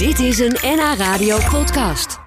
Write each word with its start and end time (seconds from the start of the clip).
Dit 0.00 0.18
is 0.18 0.38
een 0.38 0.56
NH 0.62 0.94
Radio 0.98 1.38
podcast. 1.50 2.18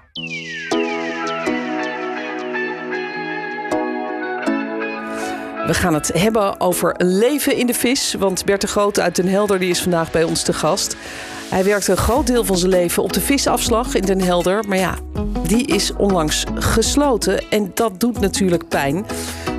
We 5.66 5.74
gaan 5.74 5.94
het 5.94 6.10
hebben 6.12 6.60
over 6.60 6.94
leven 6.98 7.56
in 7.56 7.66
de 7.66 7.74
vis. 7.74 8.14
Want 8.18 8.44
Bert 8.44 8.60
de 8.60 8.66
Groot 8.66 9.00
uit 9.00 9.16
Den 9.16 9.28
Helder 9.28 9.58
die 9.58 9.70
is 9.70 9.82
vandaag 9.82 10.10
bij 10.10 10.24
ons 10.24 10.42
te 10.42 10.52
gast. 10.52 10.96
Hij 11.50 11.64
werkte 11.64 11.90
een 11.90 11.96
groot 11.96 12.26
deel 12.26 12.44
van 12.44 12.56
zijn 12.56 12.70
leven 12.70 13.02
op 13.02 13.12
de 13.12 13.20
visafslag 13.20 13.94
in 13.94 14.02
Den 14.02 14.20
Helder. 14.20 14.64
Maar 14.68 14.78
ja, 14.78 14.94
die 15.46 15.66
is 15.66 15.92
onlangs 15.96 16.44
gesloten. 16.54 17.50
En 17.50 17.70
dat 17.74 18.00
doet 18.00 18.20
natuurlijk 18.20 18.68
pijn. 18.68 19.06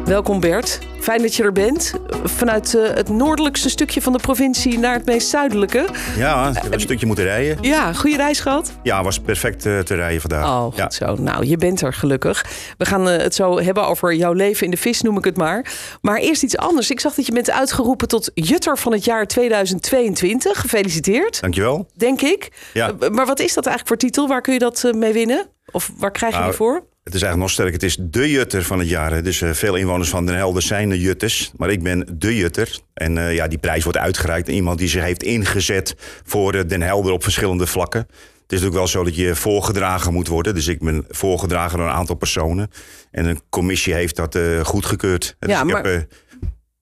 Welkom 0.06 0.40
Bert. 0.40 0.80
Fijn 1.00 1.22
dat 1.22 1.36
je 1.36 1.44
er 1.44 1.52
bent. 1.52 1.94
Vanuit 2.24 2.74
uh, 2.74 2.90
het 2.90 3.10
noordelijkste 3.10 3.70
stukje 3.70 4.02
van 4.02 4.14
de 4.14 4.20
provincie 4.20 4.80
naar 4.80 4.94
het 4.94 5.06
meest 5.06 5.28
zuidelijke. 5.28 5.88
Ja, 6.18 6.50
ik 6.50 6.64
heb 6.64 6.74
een 6.74 6.80
stukje 6.80 7.06
moeten 7.06 7.24
rijden. 7.24 7.58
Ja, 7.62 7.94
goede 7.94 8.16
reis 8.16 8.40
gehad? 8.40 8.72
Ja, 8.84 9.04
was 9.04 9.20
perfect 9.20 9.66
uh, 9.66 9.80
te 9.80 9.96
rijden 9.96 10.22
vandaag. 10.22 10.46
Oh, 10.46 10.64
goed 10.64 10.76
ja. 10.76 10.90
zo. 10.90 11.16
Nou, 11.16 11.46
je 11.46 11.58
bent 11.58 11.82
er 11.82 11.94
gelukkig. 11.94 12.46
We 12.78 12.86
gaan 12.86 13.08
uh, 13.08 13.18
het 13.18 13.36
zo 13.36 13.60
hebben 13.60 13.88
over 13.88 14.14
jouw 14.14 14.34
leven 14.34 14.66
in 14.66 14.72
de 14.72 14.78
vis, 14.78 15.02
noem 15.02 15.18
ik 15.18 15.24
het 15.24 15.38
maar. 15.38 15.74
Maar 16.02 16.18
eerst 16.18 16.44
iets 16.44 16.58
anders. 16.58 16.90
Ik 16.90 17.00
zag 17.00 17.14
dat 17.14 17.26
je 17.26 17.32
bent 17.34 17.52
uitgeroepen 17.52 18.08
tot 18.08 18.32
Jutter 18.34 18.78
van 18.78 18.92
het 18.92 19.06
jaar 19.06 19.28
2022. 19.28 20.60
Gefeliciteerd. 20.60 21.42
Dankjewel. 21.42 21.88
Denk 21.94 22.22
ik. 22.22 22.52
Ja. 22.74 22.92
maar 23.12 23.26
wat 23.26 23.40
is 23.40 23.54
dat 23.54 23.66
eigenlijk 23.66 23.88
voor 23.88 23.98
titel? 23.98 24.28
Waar 24.28 24.42
kun 24.42 24.54
je 24.54 24.60
dat 24.60 24.92
mee 24.96 25.14
winnen? 25.14 25.46
Of 25.72 25.92
waar 25.98 26.12
krijg 26.12 26.34
je 26.34 26.40
Nou, 26.40 26.54
voor? 26.54 26.84
Het 27.06 27.14
is 27.14 27.22
eigenlijk 27.22 27.42
nog 27.42 27.52
sterker. 27.52 27.74
Het 27.74 27.84
is 27.84 27.98
de 28.00 28.30
jutter 28.32 28.64
van 28.64 28.80
het 28.80 28.90
jaar. 28.90 29.12
hè. 29.12 29.22
Dus 29.22 29.42
eh, 29.42 29.52
veel 29.52 29.76
inwoners 29.76 30.10
van 30.10 30.26
Den 30.26 30.36
Helder 30.36 30.62
zijn 30.62 30.90
de 30.90 31.00
jutters. 31.00 31.52
Maar 31.58 31.70
ik 31.70 31.84
ben 31.84 32.08
de 32.18 32.36
jutter. 32.36 32.80
En 32.94 33.18
eh, 33.18 33.34
ja, 33.36 33.48
die 33.48 33.58
prijs 33.58 33.84
wordt 33.84 34.00
uitgereikt 34.00 34.48
aan 34.48 34.54
iemand 34.54 34.80
die 34.80 34.88
zich 34.88 35.04
heeft 35.04 35.24
ingezet 35.24 35.96
voor 36.26 36.54
eh, 36.54 36.62
Den 36.68 36.82
Helder 36.82 37.12
op 37.12 37.24
verschillende 37.24 37.68
vlakken. 37.68 38.00
Het 38.02 38.54
is 38.54 38.62
natuurlijk 38.62 38.76
wel 38.76 38.88
zo 38.88 39.04
dat 39.04 39.16
je 39.16 39.36
voorgedragen 39.36 40.14
moet 40.14 40.28
worden. 40.28 40.54
Dus 40.56 40.68
ik 40.68 40.80
ben 40.80 41.06
voorgedragen 41.10 41.78
door 41.78 41.88
een 41.88 41.94
aantal 41.94 42.16
personen. 42.16 42.70
En 43.12 43.26
een 43.26 43.40
commissie 43.50 43.94
heeft 43.94 44.16
dat 44.16 44.40
goedgekeurd. 44.64 45.36
Dus 45.40 45.50
Ja, 45.50 45.60
ik 45.62 45.66
maar- 45.66 45.84
heb, 45.86 46.08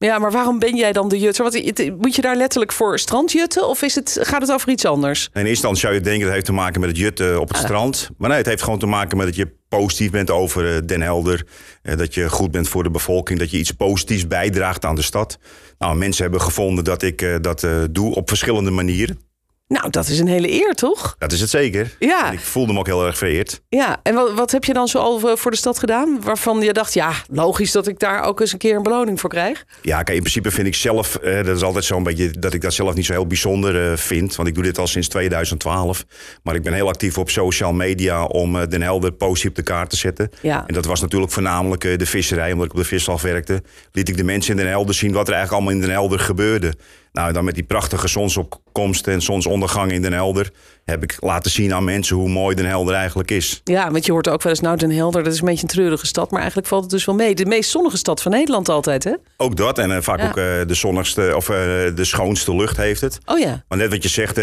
Ja, 0.03 0.19
maar 0.19 0.31
waarom 0.31 0.59
ben 0.59 0.75
jij 0.75 0.91
dan 0.93 1.09
de 1.09 1.19
jutter? 1.19 1.43
Want 1.43 1.65
het- 1.65 1.93
moet 2.01 2.15
je 2.15 2.21
daar 2.21 2.35
letterlijk 2.35 2.71
voor 2.71 2.99
strandjutten? 2.99 3.67
Of 3.67 3.81
is 3.81 3.95
het, 3.95 4.17
gaat 4.21 4.41
het 4.41 4.51
over 4.51 4.69
iets 4.69 4.85
anders? 4.85 5.23
In 5.23 5.31
eerste 5.33 5.49
instantie 5.49 5.79
zou 5.81 5.93
je 5.93 5.99
denken 6.01 6.19
dat 6.19 6.27
het 6.27 6.35
heeft 6.35 6.45
te 6.45 6.53
maken 6.63 6.79
met 6.79 6.89
het 6.89 6.97
jutten 6.99 7.39
op 7.39 7.47
het 7.47 7.57
strand. 7.57 8.09
Maar 8.17 8.29
nee, 8.29 8.37
het 8.37 8.47
heeft 8.47 8.63
gewoon 8.63 8.79
te 8.79 8.85
maken 8.85 9.17
met 9.17 9.25
dat 9.25 9.35
je 9.35 9.51
positief 9.69 10.11
bent 10.11 10.31
over 10.31 10.75
eh, 10.75 10.81
Den 10.85 11.01
Helder. 11.01 11.47
Eh, 11.81 11.97
dat 11.97 12.13
je 12.13 12.29
goed 12.29 12.51
bent 12.51 12.67
voor 12.69 12.83
de 12.83 12.91
bevolking. 12.91 13.39
Dat 13.39 13.51
je 13.51 13.57
iets 13.57 13.71
positiefs 13.71 14.27
bijdraagt 14.27 14.85
aan 14.85 14.95
de 14.95 15.01
stad. 15.01 15.37
Nou, 15.77 15.95
mensen 15.95 16.23
hebben 16.23 16.41
gevonden 16.41 16.83
dat 16.83 17.01
ik 17.01 17.21
eh, 17.21 17.35
dat 17.41 17.67
doe 17.91 18.15
op 18.15 18.27
verschillende 18.29 18.71
manieren. 18.71 19.19
Nou, 19.67 19.89
dat 19.89 20.07
is 20.07 20.19
een 20.19 20.27
hele 20.27 20.51
eer, 20.51 20.73
toch? 20.73 21.15
Dat 21.17 21.31
is 21.31 21.41
het 21.41 21.49
zeker. 21.49 21.95
Ja. 21.99 22.27
En 22.27 22.33
ik 22.33 22.39
voelde 22.39 22.73
me 22.73 22.79
ook 22.79 22.85
heel 22.85 23.05
erg 23.05 23.17
vereerd. 23.17 23.61
Ja, 23.69 23.99
en 24.03 24.15
wat, 24.15 24.33
wat 24.33 24.51
heb 24.51 24.63
je 24.63 24.73
dan 24.73 24.87
zo 24.87 24.97
al 24.97 25.37
voor 25.37 25.51
de 25.51 25.57
stad 25.57 25.79
gedaan? 25.79 26.21
Waarvan 26.21 26.61
je 26.61 26.73
dacht, 26.73 26.93
ja, 26.93 27.11
logisch 27.27 27.71
dat 27.71 27.87
ik 27.87 27.99
daar 27.99 28.23
ook 28.23 28.39
eens 28.39 28.51
een 28.51 28.57
keer 28.57 28.75
een 28.75 28.83
beloning 28.83 29.19
voor 29.19 29.29
krijg. 29.29 29.65
Ja, 29.81 29.95
kijk, 29.95 30.17
in 30.17 30.23
principe 30.23 30.51
vind 30.51 30.67
ik 30.67 30.75
zelf, 30.75 31.15
eh, 31.15 31.45
dat 31.45 31.55
is 31.55 31.63
altijd 31.63 31.85
zo'n 31.85 32.03
beetje 32.03 32.31
dat 32.39 32.53
ik 32.53 32.61
dat 32.61 32.73
zelf 32.73 32.95
niet 32.95 33.05
zo 33.05 33.11
heel 33.13 33.27
bijzonder 33.27 33.91
eh, 33.91 33.97
vind. 33.97 34.35
Want 34.35 34.47
ik 34.47 34.53
doe 34.53 34.63
dit 34.63 34.77
al 34.77 34.87
sinds 34.87 35.07
2012. 35.07 36.05
Maar 36.43 36.55
ik 36.55 36.63
ben 36.63 36.73
heel 36.73 36.87
actief 36.87 37.17
op 37.17 37.29
social 37.29 37.73
media 37.73 38.25
om 38.25 38.59
eh, 38.59 38.67
Den 38.67 38.81
Helder 38.81 39.11
positief 39.11 39.49
op 39.49 39.55
de 39.55 39.63
kaart 39.63 39.89
te 39.89 39.97
zetten. 39.97 40.29
Ja. 40.41 40.63
En 40.67 40.73
dat 40.73 40.85
was 40.85 41.01
natuurlijk 41.01 41.31
voornamelijk 41.31 41.83
eh, 41.83 41.97
de 41.97 42.05
visserij, 42.05 42.51
omdat 42.51 42.65
ik 42.65 42.71
op 42.71 42.77
de 42.77 42.85
visslag 42.85 43.21
werkte. 43.21 43.63
Liet 43.91 44.09
ik 44.09 44.17
de 44.17 44.23
mensen 44.23 44.51
in 44.51 44.57
Den 44.57 44.67
Helder 44.67 44.95
zien 44.95 45.11
wat 45.13 45.27
er 45.27 45.33
eigenlijk 45.33 45.63
allemaal 45.63 45.81
in 45.81 45.87
Den 45.87 45.95
Helder 45.95 46.19
gebeurde. 46.19 46.73
Nou, 47.13 47.33
dan 47.33 47.43
met 47.43 47.55
die 47.55 47.63
prachtige 47.63 48.07
zonsopkomst 48.07 49.07
en 49.07 49.21
zonsondergang 49.21 49.91
in 49.91 50.01
Den 50.01 50.13
Helder... 50.13 50.51
heb 50.85 51.03
ik 51.03 51.17
laten 51.19 51.51
zien 51.51 51.73
aan 51.73 51.83
mensen 51.83 52.15
hoe 52.15 52.29
mooi 52.29 52.55
Den 52.55 52.65
Helder 52.65 52.95
eigenlijk 52.95 53.31
is. 53.31 53.61
Ja, 53.63 53.91
want 53.91 54.05
je 54.05 54.11
hoort 54.11 54.29
ook 54.29 54.41
wel 54.43 54.51
eens, 54.51 54.61
nou 54.61 54.77
Den 54.77 54.91
Helder, 54.91 55.23
dat 55.23 55.33
is 55.33 55.39
een 55.39 55.45
beetje 55.45 55.61
een 55.61 55.67
treurige 55.67 56.05
stad. 56.05 56.29
Maar 56.29 56.39
eigenlijk 56.39 56.67
valt 56.69 56.81
het 56.81 56.91
dus 56.91 57.05
wel 57.05 57.15
mee. 57.15 57.35
De 57.35 57.45
meest 57.45 57.69
zonnige 57.69 57.97
stad 57.97 58.21
van 58.21 58.31
Nederland 58.31 58.69
altijd, 58.69 59.03
hè? 59.03 59.13
Ook 59.37 59.55
dat 59.55 59.77
en 59.77 59.91
eh, 59.95 60.01
vaak 60.01 60.19
Ja. 60.19 60.25
ook 60.27 60.37
eh, 60.37 60.43
de 60.67 60.73
zonnigste 60.73 61.33
of 61.35 61.49
eh, 61.49 61.55
de 61.95 62.03
schoonste 62.05 62.55
lucht 62.55 62.77
heeft 62.77 63.01
het. 63.01 63.17
Oh 63.25 63.39
ja. 63.39 63.63
Maar 63.67 63.77
net 63.77 63.89
wat 63.89 64.03
je 64.03 64.09
zegt, 64.09 64.35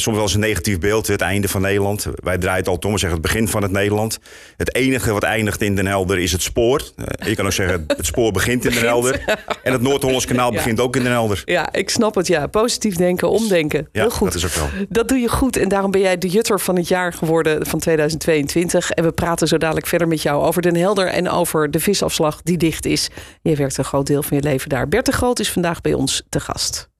soms 0.00 0.16
wel 0.16 0.24
eens 0.24 0.34
een 0.34 0.40
negatief 0.40 0.78
beeld. 0.78 1.06
Het 1.06 1.20
einde 1.20 1.48
van 1.48 1.60
Nederland. 1.60 2.06
Wij 2.14 2.38
draaien 2.38 2.58
het 2.58 2.68
al 2.68 2.78
om, 2.86 2.92
we 2.92 2.98
zeggen 2.98 3.18
het 3.20 3.32
begin 3.32 3.48
van 3.48 3.62
het 3.62 3.70
Nederland. 3.72 4.18
Het 4.56 4.74
enige 4.74 5.12
wat 5.12 5.22
eindigt 5.22 5.62
in 5.62 5.74
Den 5.76 5.86
Helder 5.86 6.18
is 6.18 6.32
het 6.32 6.42
spoor. 6.42 6.82
Je 7.26 7.34
kan 7.34 7.46
ook 7.46 7.52
zeggen, 7.52 7.84
het 7.86 8.06
spoor 8.06 8.32
begint 8.32 8.64
in 8.64 8.70
Den 8.72 8.82
Helder. 8.84 9.24
En 9.62 9.72
het 9.72 9.82
Noord-Hollands 9.82 10.26
kanaal 10.26 10.50
Ja. 10.50 10.56
begint 10.56 10.80
ook 10.80 10.96
in 10.96 11.02
Den 11.02 11.12
Helder. 11.12 11.42
Ja, 11.44 11.72
ik 11.72 11.90
snap 11.90 12.14
het, 12.14 12.26
ja. 12.26 12.46
Positief 12.46 12.96
denken, 12.96 13.30
omdenken. 13.30 13.88
Ja, 13.92 14.00
Heel 14.00 14.10
goed. 14.10 14.26
dat 14.32 14.34
is 14.42 14.44
ook 14.46 14.52
wel. 14.70 14.86
Dat 14.88 15.08
doe 15.08 15.18
je 15.18 15.28
goed 15.28 15.56
en 15.56 15.68
daarom 15.68 15.83
ben 15.90 16.00
jij 16.00 16.18
de 16.18 16.28
jutter 16.28 16.60
van 16.60 16.76
het 16.76 16.88
jaar 16.88 17.12
geworden 17.12 17.66
van 17.66 17.78
2022. 17.78 18.90
En 18.90 19.04
we 19.04 19.12
praten 19.12 19.48
zo 19.48 19.58
dadelijk 19.58 19.86
verder 19.86 20.08
met 20.08 20.22
jou 20.22 20.44
over 20.44 20.62
Den 20.62 20.76
Helder 20.76 21.06
en 21.06 21.30
over 21.30 21.70
de 21.70 21.80
visafslag 21.80 22.42
die 22.42 22.56
dicht 22.56 22.86
is. 22.86 23.08
Je 23.42 23.56
werkt 23.56 23.78
een 23.78 23.84
groot 23.84 24.06
deel 24.06 24.22
van 24.22 24.36
je 24.36 24.42
leven 24.42 24.68
daar. 24.68 24.88
Bert 24.88 25.06
de 25.06 25.12
Groot 25.12 25.38
is 25.38 25.52
vandaag 25.52 25.80
bij 25.80 25.94
ons 25.94 26.22
te 26.28 26.40
gast. 26.40 26.92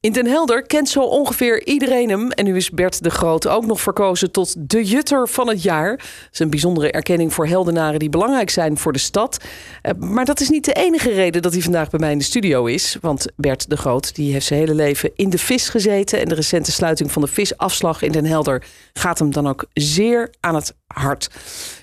In 0.00 0.12
Den 0.12 0.26
Helder 0.26 0.62
kent 0.62 0.88
zo 0.88 1.00
ongeveer 1.02 1.66
iedereen 1.66 2.08
hem. 2.08 2.30
En 2.30 2.44
nu 2.44 2.56
is 2.56 2.70
Bert 2.70 3.02
de 3.02 3.10
Groot 3.10 3.46
ook 3.46 3.66
nog 3.66 3.80
verkozen 3.80 4.30
tot 4.30 4.70
de 4.70 4.84
Jutter 4.84 5.28
van 5.28 5.48
het 5.48 5.62
jaar. 5.62 5.96
Dat 5.96 6.28
is 6.32 6.38
een 6.38 6.50
bijzondere 6.50 6.90
erkenning 6.90 7.34
voor 7.34 7.46
heldenaren 7.46 7.98
die 7.98 8.08
belangrijk 8.08 8.50
zijn 8.50 8.78
voor 8.78 8.92
de 8.92 8.98
stad. 8.98 9.44
Eh, 9.82 9.92
Maar 9.98 10.24
dat 10.24 10.40
is 10.40 10.48
niet 10.48 10.64
de 10.64 10.72
enige 10.72 11.10
reden 11.10 11.42
dat 11.42 11.52
hij 11.52 11.62
vandaag 11.62 11.90
bij 11.90 12.00
mij 12.00 12.12
in 12.12 12.18
de 12.18 12.24
studio 12.24 12.64
is. 12.66 12.96
Want 13.00 13.26
Bert 13.36 13.70
de 13.70 13.76
Groot 13.76 14.14
die 14.14 14.32
heeft 14.32 14.46
zijn 14.46 14.60
hele 14.60 14.74
leven 14.74 15.10
in 15.14 15.30
de 15.30 15.38
vis 15.38 15.68
gezeten. 15.68 16.20
En 16.20 16.28
de 16.28 16.34
recente 16.34 16.72
sluiting 16.72 17.12
van 17.12 17.22
de 17.22 17.28
visafslag 17.28 18.02
in 18.02 18.12
Den 18.12 18.24
Helder 18.26 18.64
gaat 18.92 19.18
hem 19.18 19.30
dan 19.32 19.48
ook 19.48 19.66
zeer 19.72 20.34
aan 20.40 20.54
het 20.54 20.74
hart. 20.86 21.30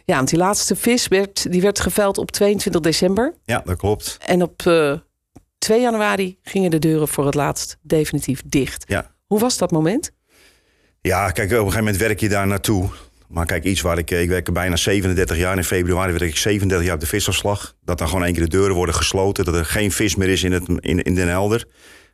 Ja, 0.05 0.15
want 0.15 0.29
die 0.29 0.39
laatste 0.39 0.75
vis 0.75 1.07
werd, 1.07 1.51
die 1.51 1.61
werd 1.61 1.79
geveld 1.79 2.17
op 2.17 2.31
22 2.31 2.81
december. 2.81 3.33
Ja, 3.45 3.61
dat 3.65 3.77
klopt. 3.77 4.17
En 4.25 4.41
op 4.41 4.61
eh 4.65 4.93
2 5.65 5.81
januari 5.81 6.37
gingen 6.43 6.71
de 6.71 6.79
deuren 6.79 7.07
voor 7.07 7.25
het 7.25 7.35
laatst 7.35 7.77
definitief 7.81 8.41
dicht. 8.45 8.83
Ja. 8.87 9.11
Hoe 9.25 9.39
was 9.39 9.57
dat 9.57 9.71
moment? 9.71 10.11
ja, 11.01 11.31
kijk, 11.31 11.47
op 11.47 11.51
een 11.51 11.57
gegeven 11.57 11.77
moment 11.79 11.97
werk 11.97 12.19
je 12.19 12.29
daar 12.29 12.47
naartoe. 12.47 12.89
Maar 13.27 13.45
kijk, 13.45 13.63
iets 13.63 13.81
waar 13.81 13.97
ik, 13.97 14.11
eh, 14.11 14.21
ik 14.21 14.29
werk 14.29 14.47
er 14.47 14.53
bijna 14.53 14.75
37 14.75 15.37
jaar. 15.37 15.57
In 15.57 15.63
februari 15.63 16.11
werk 16.11 16.29
ik 16.29 16.37
37 16.37 16.85
jaar 16.85 16.95
op 16.95 17.01
de 17.01 17.07
visafslag. 17.07 17.73
Dat 17.83 17.97
dan 17.97 18.07
gewoon 18.07 18.23
één 18.23 18.33
keer 18.33 18.43
de 18.43 18.49
deuren 18.49 18.75
worden 18.75 18.95
gesloten. 18.95 19.45
Dat 19.45 19.55
er 19.55 19.65
geen 19.65 19.91
vis 19.91 20.15
meer 20.15 20.29
is 20.29 20.43
in, 20.43 20.51
het, 20.51 20.63
in, 20.79 21.03
in 21.03 21.15
Den 21.15 21.27
Helder. 21.27 21.65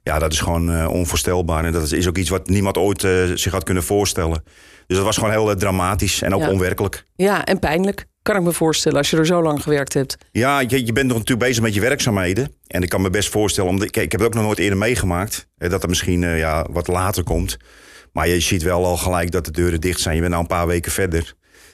Ja, 0.03 0.19
dat 0.19 0.31
is 0.31 0.39
gewoon 0.39 0.71
eh, 0.71 0.89
onvoorstelbaar. 0.89 1.65
En 1.65 1.71
dat 1.71 1.91
is, 1.91 2.07
ook 2.07 2.17
iets 2.17 2.29
wat 2.29 2.49
niemand 2.49 2.77
ooit 2.77 3.03
eh, 3.03 3.23
zich 3.33 3.51
had 3.51 3.63
kunnen 3.63 3.83
voorstellen. 3.83 4.43
Dus 4.87 4.97
dat 4.97 5.05
was 5.05 5.17
gewoon 5.17 5.31
heel 5.31 5.55
dramatisch 5.55 6.21
en 6.21 6.33
ook 6.33 6.41
Ja. 6.41 6.49
onwerkelijk. 6.49 7.05
Ja, 7.15 7.45
en 7.45 7.59
pijnlijk. 7.59 8.05
Kan 8.21 8.35
ik 8.35 8.41
me 8.41 8.51
voorstellen 8.51 8.97
als 8.97 9.09
je 9.09 9.17
er 9.17 9.25
zo 9.25 9.41
lang 9.41 9.63
gewerkt 9.63 9.93
hebt. 9.93 10.17
Ja, 10.31 10.59
je, 10.59 10.85
je 10.85 10.93
bent 10.93 11.07
nog 11.07 11.17
natuurlijk 11.17 11.47
bezig 11.47 11.63
met 11.63 11.73
je 11.73 11.79
werkzaamheden. 11.79 12.53
En 12.67 12.81
ik 12.81 12.89
kan 12.89 13.01
me 13.01 13.09
best 13.09 13.29
voorstellen, 13.29 13.69
omdat, 13.69 13.87
ik 13.87 13.95
heb 13.95 14.11
het 14.11 14.23
ook 14.23 14.33
nog 14.33 14.43
nooit 14.43 14.59
eerder 14.59 14.77
meegemaakt. 14.77 15.47
Dat 15.57 15.71
het 15.71 15.87
misschien 15.87 16.23
eh, 16.23 16.37
ja, 16.37 16.65
wat 16.71 16.87
later 16.87 17.23
komt. 17.23 17.57
Maar 18.11 18.27
je 18.27 18.39
ziet 18.39 18.63
wel 18.63 18.85
al 18.85 18.97
gelijk 18.97 19.31
dat 19.31 19.45
de 19.45 19.51
deuren 19.51 19.81
dicht 19.81 19.99
zijn. 19.99 20.15
Je 20.15 20.21
bent 20.21 20.33
nou 20.33 20.43
een 20.43 20.49
paar 20.57 20.67
weken 20.67 20.91
verder. 20.91 21.33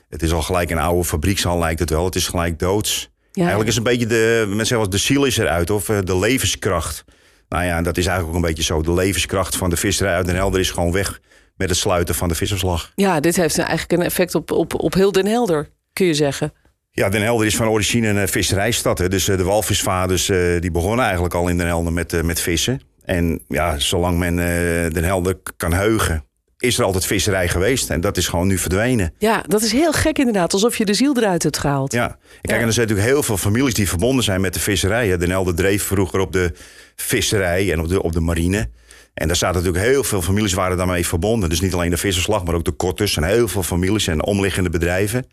Het 0.10 0.24
is 0.24 0.32
al 0.32 0.42
gelijk 0.42 0.70
een 0.70 0.78
oude 0.78 1.04
fabriekshal 1.04 1.60
lijkt 1.60 1.80
het 1.80 1.90
wel. 1.90 2.06
Het 2.06 2.16
is 2.16 2.28
gelijk 2.28 2.60
doods. 2.60 3.10
Ja. 3.32 3.42
Eigenlijk 3.42 3.70
is 3.70 3.78
een 3.78 3.84
beetje 3.84 4.06
de, 4.06 4.44
mensen 4.48 4.66
zeggen 4.66 4.90
de 4.90 4.98
ziel 4.98 5.26
is 5.26 5.38
eruit. 5.38 5.70
Of 5.70 5.90
eh, 5.90 5.98
de 6.04 6.18
levenskracht. 6.18 7.06
Nou 7.50 7.64
ja, 7.66 7.82
dat 7.82 7.98
is 7.98 8.06
eigenlijk 8.06 8.38
ook 8.38 8.44
een 8.44 8.50
beetje 8.50 8.64
zo. 8.64 8.82
De 8.82 8.94
levenskracht 8.94 9.56
van 9.56 9.70
de 9.70 9.78
visserij 9.78 10.14
uit 10.14 10.26
Den 10.26 10.36
Helder 10.36 10.60
is 10.60 10.72
gewoon 10.72 10.92
weg. 10.92 11.20
Met 11.56 11.70
het 11.70 11.78
sluiten 11.78 12.16
van 12.16 12.28
de 12.28 12.36
visserslag. 12.36 12.92
Ja, 12.96 13.20
dit 13.20 13.36
heeft 13.36 13.58
eigenlijk 13.58 13.92
een 13.92 14.06
effect 14.06 14.36
op, 14.36 14.52
op, 14.52 14.74
op 14.82 14.94
heel 14.94 15.12
Den 15.12 15.26
Helder, 15.26 15.70
kun 15.98 16.06
je 16.06 16.14
zeggen. 16.14 16.54
Ja, 16.92 17.10
Den 17.10 17.22
Helder 17.22 17.46
is 17.46 17.56
van 17.56 17.68
origine 17.68 18.08
een 18.08 18.18
eh, 18.18 18.28
visserijstad. 18.28 18.98
Hè. 18.98 19.10
Dus 19.10 19.28
eh, 19.28 19.38
de 19.38 19.44
walvisvaders 19.44 20.30
eh, 20.30 20.38
die 20.60 20.72
begonnen 20.72 21.06
eigenlijk 21.06 21.34
al 21.34 21.48
in 21.48 21.58
Den 21.58 21.68
Helder 21.68 21.94
met, 21.94 22.24
met 22.24 22.40
vissen. 22.40 22.82
En 23.06 23.42
ja, 23.48 23.80
zolang 23.80 24.18
men 24.18 24.36
Den 24.94 25.04
Helder 25.04 25.40
kan 25.58 25.74
heugen, 25.74 26.24
is 26.58 26.78
er 26.78 26.84
altijd 26.84 27.06
visserij 27.06 27.48
geweest. 27.48 27.90
En 27.90 28.02
dat 28.02 28.18
is 28.18 28.28
gewoon 28.28 28.48
nu 28.48 28.58
verdwenen. 28.58 29.14
Ja, 29.18 29.44
dat 29.48 29.62
is 29.62 29.72
heel 29.72 29.92
gek 29.92 30.18
inderdaad. 30.18 30.54
Alsof 30.54 30.78
je 30.78 30.86
de 30.86 30.94
ziel 30.94 31.18
eruit 31.18 31.44
hebt 31.44 31.58
gehaald. 31.58 31.92
Ja, 31.92 32.18
kijk, 32.42 32.62
en 32.62 32.68
er 32.68 32.74
zijn 32.74 32.88
natuurlijk 32.88 33.14
heel 33.14 33.24
veel 33.24 33.38
families 33.38 33.74
die 33.74 33.90
verbonden 33.90 34.24
zijn 34.24 34.42
met 34.42 34.54
de 34.54 34.60
visserij. 34.60 35.18
Den 35.18 35.30
Helder 35.30 35.56
dreef 35.56 35.84
vroeger 35.84 36.20
op 36.20 36.32
de 36.32 36.52
visserij 36.96 37.72
en 37.72 37.80
op 37.80 37.88
de, 37.88 38.04
op 38.04 38.12
de 38.12 38.20
marine. 38.20 38.70
En 39.18 39.28
daar 39.28 39.36
zaten 39.36 39.64
natuurlijk 39.64 39.92
heel 39.92 40.04
veel 40.04 40.22
families 40.22 40.54
waren 40.54 40.78
daarmee 40.78 41.08
verbonden. 41.08 41.50
Dus 41.50 41.62
niet 41.62 41.74
alleen 41.74 41.90
de 41.90 41.98
visserslag, 41.98 42.44
maar 42.44 42.56
ook 42.56 42.66
de 42.66 42.72
kotters 42.72 43.18
en 43.18 43.24
heel 43.24 43.48
veel 43.48 43.64
families 43.64 44.08
en 44.08 44.26
omliggende 44.26 44.70
bedrijven. 44.70 45.26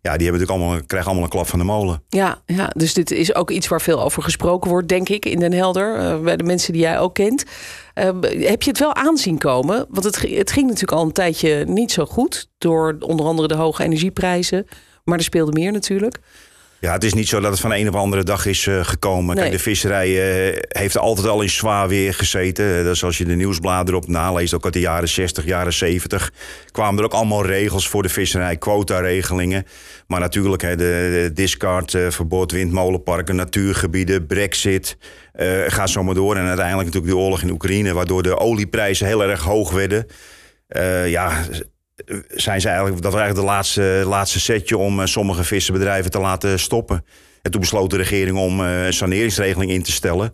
Ja, 0.00 0.16
die 0.16 0.26
hebben 0.26 0.40
natuurlijk 0.40 0.50
allemaal, 0.50 0.86
krijgen 0.86 1.08
allemaal 1.08 1.24
een 1.24 1.34
klap 1.34 1.46
van 1.46 1.58
de 1.58 1.64
molen. 1.64 2.02
Ja, 2.08 2.42
ja, 2.46 2.70
dus 2.76 2.94
dit 2.94 3.10
is 3.10 3.34
ook 3.34 3.50
iets 3.50 3.68
waar 3.68 3.80
veel 3.80 4.02
over 4.02 4.22
gesproken 4.22 4.70
wordt, 4.70 4.88
denk 4.88 5.08
ik, 5.08 5.24
in 5.24 5.38
Den 5.38 5.52
Helder. 5.52 5.96
eh, 5.96 6.20
bij 6.20 6.36
de 6.36 6.44
mensen 6.44 6.72
die 6.72 6.82
jij 6.82 6.98
ook 6.98 7.14
kent. 7.14 7.44
Eh, 7.94 8.04
heb 8.22 8.62
je 8.62 8.70
het 8.70 8.78
wel 8.78 8.94
aanzien 8.94 9.38
komen? 9.38 9.86
Want 9.88 10.04
het, 10.04 10.16
het 10.20 10.52
ging 10.52 10.66
natuurlijk 10.66 10.92
al 10.92 11.04
een 11.04 11.12
tijdje 11.12 11.64
niet 11.64 11.92
zo 11.92 12.04
goed. 12.04 12.48
Door 12.58 12.96
onder 13.00 13.26
andere 13.26 13.48
de 13.48 13.54
hoge 13.54 13.82
energieprijzen. 13.84 14.66
Maar 15.04 15.18
er 15.18 15.24
speelde 15.24 15.52
meer 15.52 15.72
natuurlijk. 15.72 16.18
Ja, 16.82 16.92
het 16.92 17.04
is 17.04 17.14
niet 17.14 17.28
zo 17.28 17.40
dat 17.40 17.50
het 17.50 17.60
van 17.60 17.72
een 17.72 17.88
op 17.88 17.94
andere 17.94 18.22
dag 18.22 18.46
is 18.46 18.66
uh, 18.66 18.84
gekomen. 18.84 19.34
Nee. 19.34 19.44
Kijk, 19.44 19.56
de 19.56 19.62
visserij 19.62 20.08
uh, 20.08 20.58
heeft 20.68 20.98
altijd 20.98 21.26
al 21.26 21.42
in 21.42 21.50
zwaar 21.50 21.88
weer 21.88 22.14
gezeten. 22.14 22.84
Dus 22.84 23.04
als 23.04 23.18
je 23.18 23.24
de 23.24 23.34
nieuwsbladen 23.34 23.94
erop 23.94 24.08
naleest, 24.08 24.54
ook 24.54 24.64
uit 24.64 24.72
de 24.72 24.80
jaren 24.80 25.08
60, 25.08 25.44
jaren 25.44 25.72
70... 25.72 26.32
kwamen 26.70 26.98
er 26.98 27.04
ook 27.04 27.12
allemaal 27.12 27.46
regels 27.46 27.88
voor 27.88 28.02
de 28.02 28.08
visserij, 28.08 28.56
quota-regelingen. 28.56 29.66
Maar 30.06 30.20
natuurlijk, 30.20 30.62
hè, 30.62 30.76
de, 30.76 31.10
de 31.22 31.30
discardverbod, 31.34 32.52
windmolenparken, 32.52 33.36
natuurgebieden, 33.36 34.26
brexit... 34.26 34.96
Gaat 35.66 35.90
zo 35.90 36.02
maar 36.02 36.14
door. 36.14 36.36
En 36.36 36.46
uiteindelijk 36.46 36.86
natuurlijk 36.86 37.12
de 37.14 37.20
oorlog 37.20 37.42
in 37.42 37.50
Oekraïne... 37.50 37.92
waardoor 37.92 38.22
de 38.22 38.38
olieprijzen 38.38 39.06
heel 39.06 39.22
erg 39.24 39.42
hoog 39.42 39.70
werden. 39.70 40.06
ja, 41.06 41.44
zijn 42.28 42.60
ze 42.60 42.68
eigenlijk, 42.68 43.02
dat 43.02 43.12
was 43.12 43.20
eigenlijk 43.20 43.48
de 43.48 43.54
laatste, 43.54 44.02
laatste 44.06 44.40
setje 44.40 44.76
om 44.76 45.00
uh, 45.00 45.06
sommige 45.06 45.44
visserbedrijven 45.44 46.10
te 46.10 46.18
laten 46.18 46.58
stoppen. 46.58 47.04
En 47.42 47.50
toen 47.50 47.60
besloot 47.60 47.90
de 47.90 47.96
regering 47.96 48.36
om 48.36 48.60
uh, 48.60 48.86
een 48.86 48.92
saneringsregeling 48.92 49.70
in 49.70 49.82
te 49.82 49.92
stellen. 49.92 50.32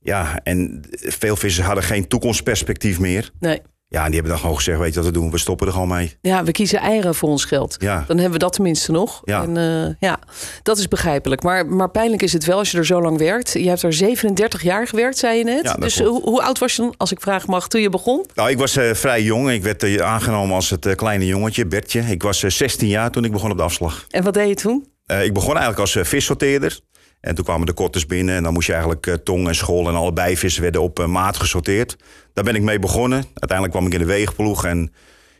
Ja, 0.00 0.40
en 0.42 0.84
veel 0.90 1.36
vissers 1.36 1.66
hadden 1.66 1.84
geen 1.84 2.08
toekomstperspectief 2.08 2.98
meer. 2.98 3.30
Nee. 3.40 3.60
Ja, 3.90 3.98
en 3.98 4.04
die 4.04 4.14
hebben 4.14 4.30
dan 4.30 4.40
gewoon 4.40 4.56
gezegd, 4.56 4.78
weet 4.78 4.94
je 4.94 5.00
wat 5.00 5.04
we 5.04 5.12
doen? 5.12 5.30
We 5.30 5.38
stoppen 5.38 5.66
er 5.66 5.72
gewoon 5.72 5.88
mee. 5.88 6.16
Ja, 6.20 6.44
we 6.44 6.52
kiezen 6.52 6.78
eieren 6.78 7.14
voor 7.14 7.28
ons 7.28 7.44
geld. 7.44 7.76
Ja. 7.78 8.04
Dan 8.06 8.16
hebben 8.16 8.32
we 8.32 8.38
dat 8.38 8.52
tenminste 8.52 8.92
nog. 8.92 9.20
Ja. 9.24 9.42
En, 9.42 9.56
uh, 9.56 9.94
ja, 10.00 10.18
dat 10.62 10.78
is 10.78 10.88
begrijpelijk. 10.88 11.42
Maar, 11.42 11.66
maar 11.66 11.90
pijnlijk 11.90 12.22
is 12.22 12.32
het 12.32 12.44
wel 12.44 12.58
als 12.58 12.70
je 12.70 12.78
er 12.78 12.86
zo 12.86 13.02
lang 13.02 13.18
werkt. 13.18 13.52
Je 13.52 13.68
hebt 13.68 13.82
er 13.82 13.92
37 13.92 14.62
jaar 14.62 14.86
gewerkt, 14.86 15.18
zei 15.18 15.38
je 15.38 15.44
net. 15.44 15.62
Ja, 15.62 15.74
dus 15.74 15.94
klopt. 15.94 16.10
hoe, 16.10 16.22
hoe 16.22 16.42
oud 16.42 16.58
was 16.58 16.76
je 16.76 16.82
dan, 16.82 16.94
als 16.96 17.12
ik 17.12 17.20
vragen 17.20 17.50
mag, 17.50 17.68
toen 17.68 17.80
je 17.80 17.90
begon? 17.90 18.26
Nou, 18.34 18.50
ik 18.50 18.58
was 18.58 18.76
uh, 18.76 18.94
vrij 18.94 19.22
jong. 19.22 19.50
Ik 19.50 19.62
werd 19.62 19.82
uh, 19.82 20.02
aangenomen 20.02 20.54
als 20.54 20.70
het 20.70 20.94
kleine 20.94 21.26
jongetje, 21.26 21.66
Bertje. 21.66 22.00
Ik 22.00 22.22
was 22.22 22.38
16 22.38 22.88
jaar 22.88 23.10
toen 23.10 23.24
ik 23.24 23.32
begon 23.32 23.50
op 23.50 23.56
de 23.56 23.62
afslag. 23.62 24.04
En 24.08 24.22
wat 24.22 24.34
deed 24.34 24.48
je 24.48 24.54
toen? 24.54 24.86
ik 25.22 25.32
begon 25.32 25.56
eigenlijk 25.56 25.78
als 25.78 25.98
vissorteerder. 26.00 26.80
En 27.20 27.34
toen 27.34 27.44
kwamen 27.44 27.66
de 27.66 27.72
kotters 27.72 28.06
binnen 28.06 28.36
en 28.36 28.42
dan 28.42 28.52
moest 28.52 28.66
je 28.66 28.72
eigenlijk 28.72 29.06
uh, 29.06 29.14
tong 29.14 29.48
en 29.48 29.54
school 29.54 29.88
en 29.88 29.94
allebei 29.94 30.36
vissen 30.36 30.62
werden 30.62 30.82
op 30.82 30.98
uh, 30.98 31.06
maat 31.06 31.36
gesorteerd. 31.36 31.96
Daar 32.32 32.44
ben 32.44 32.54
ik 32.54 32.62
mee 32.62 32.78
begonnen. 32.78 33.24
Uiteindelijk 33.34 33.70
kwam 33.70 33.86
ik 33.86 33.92
in 33.92 33.98
de 33.98 34.04
weegploeg 34.04 34.64
en 34.64 34.92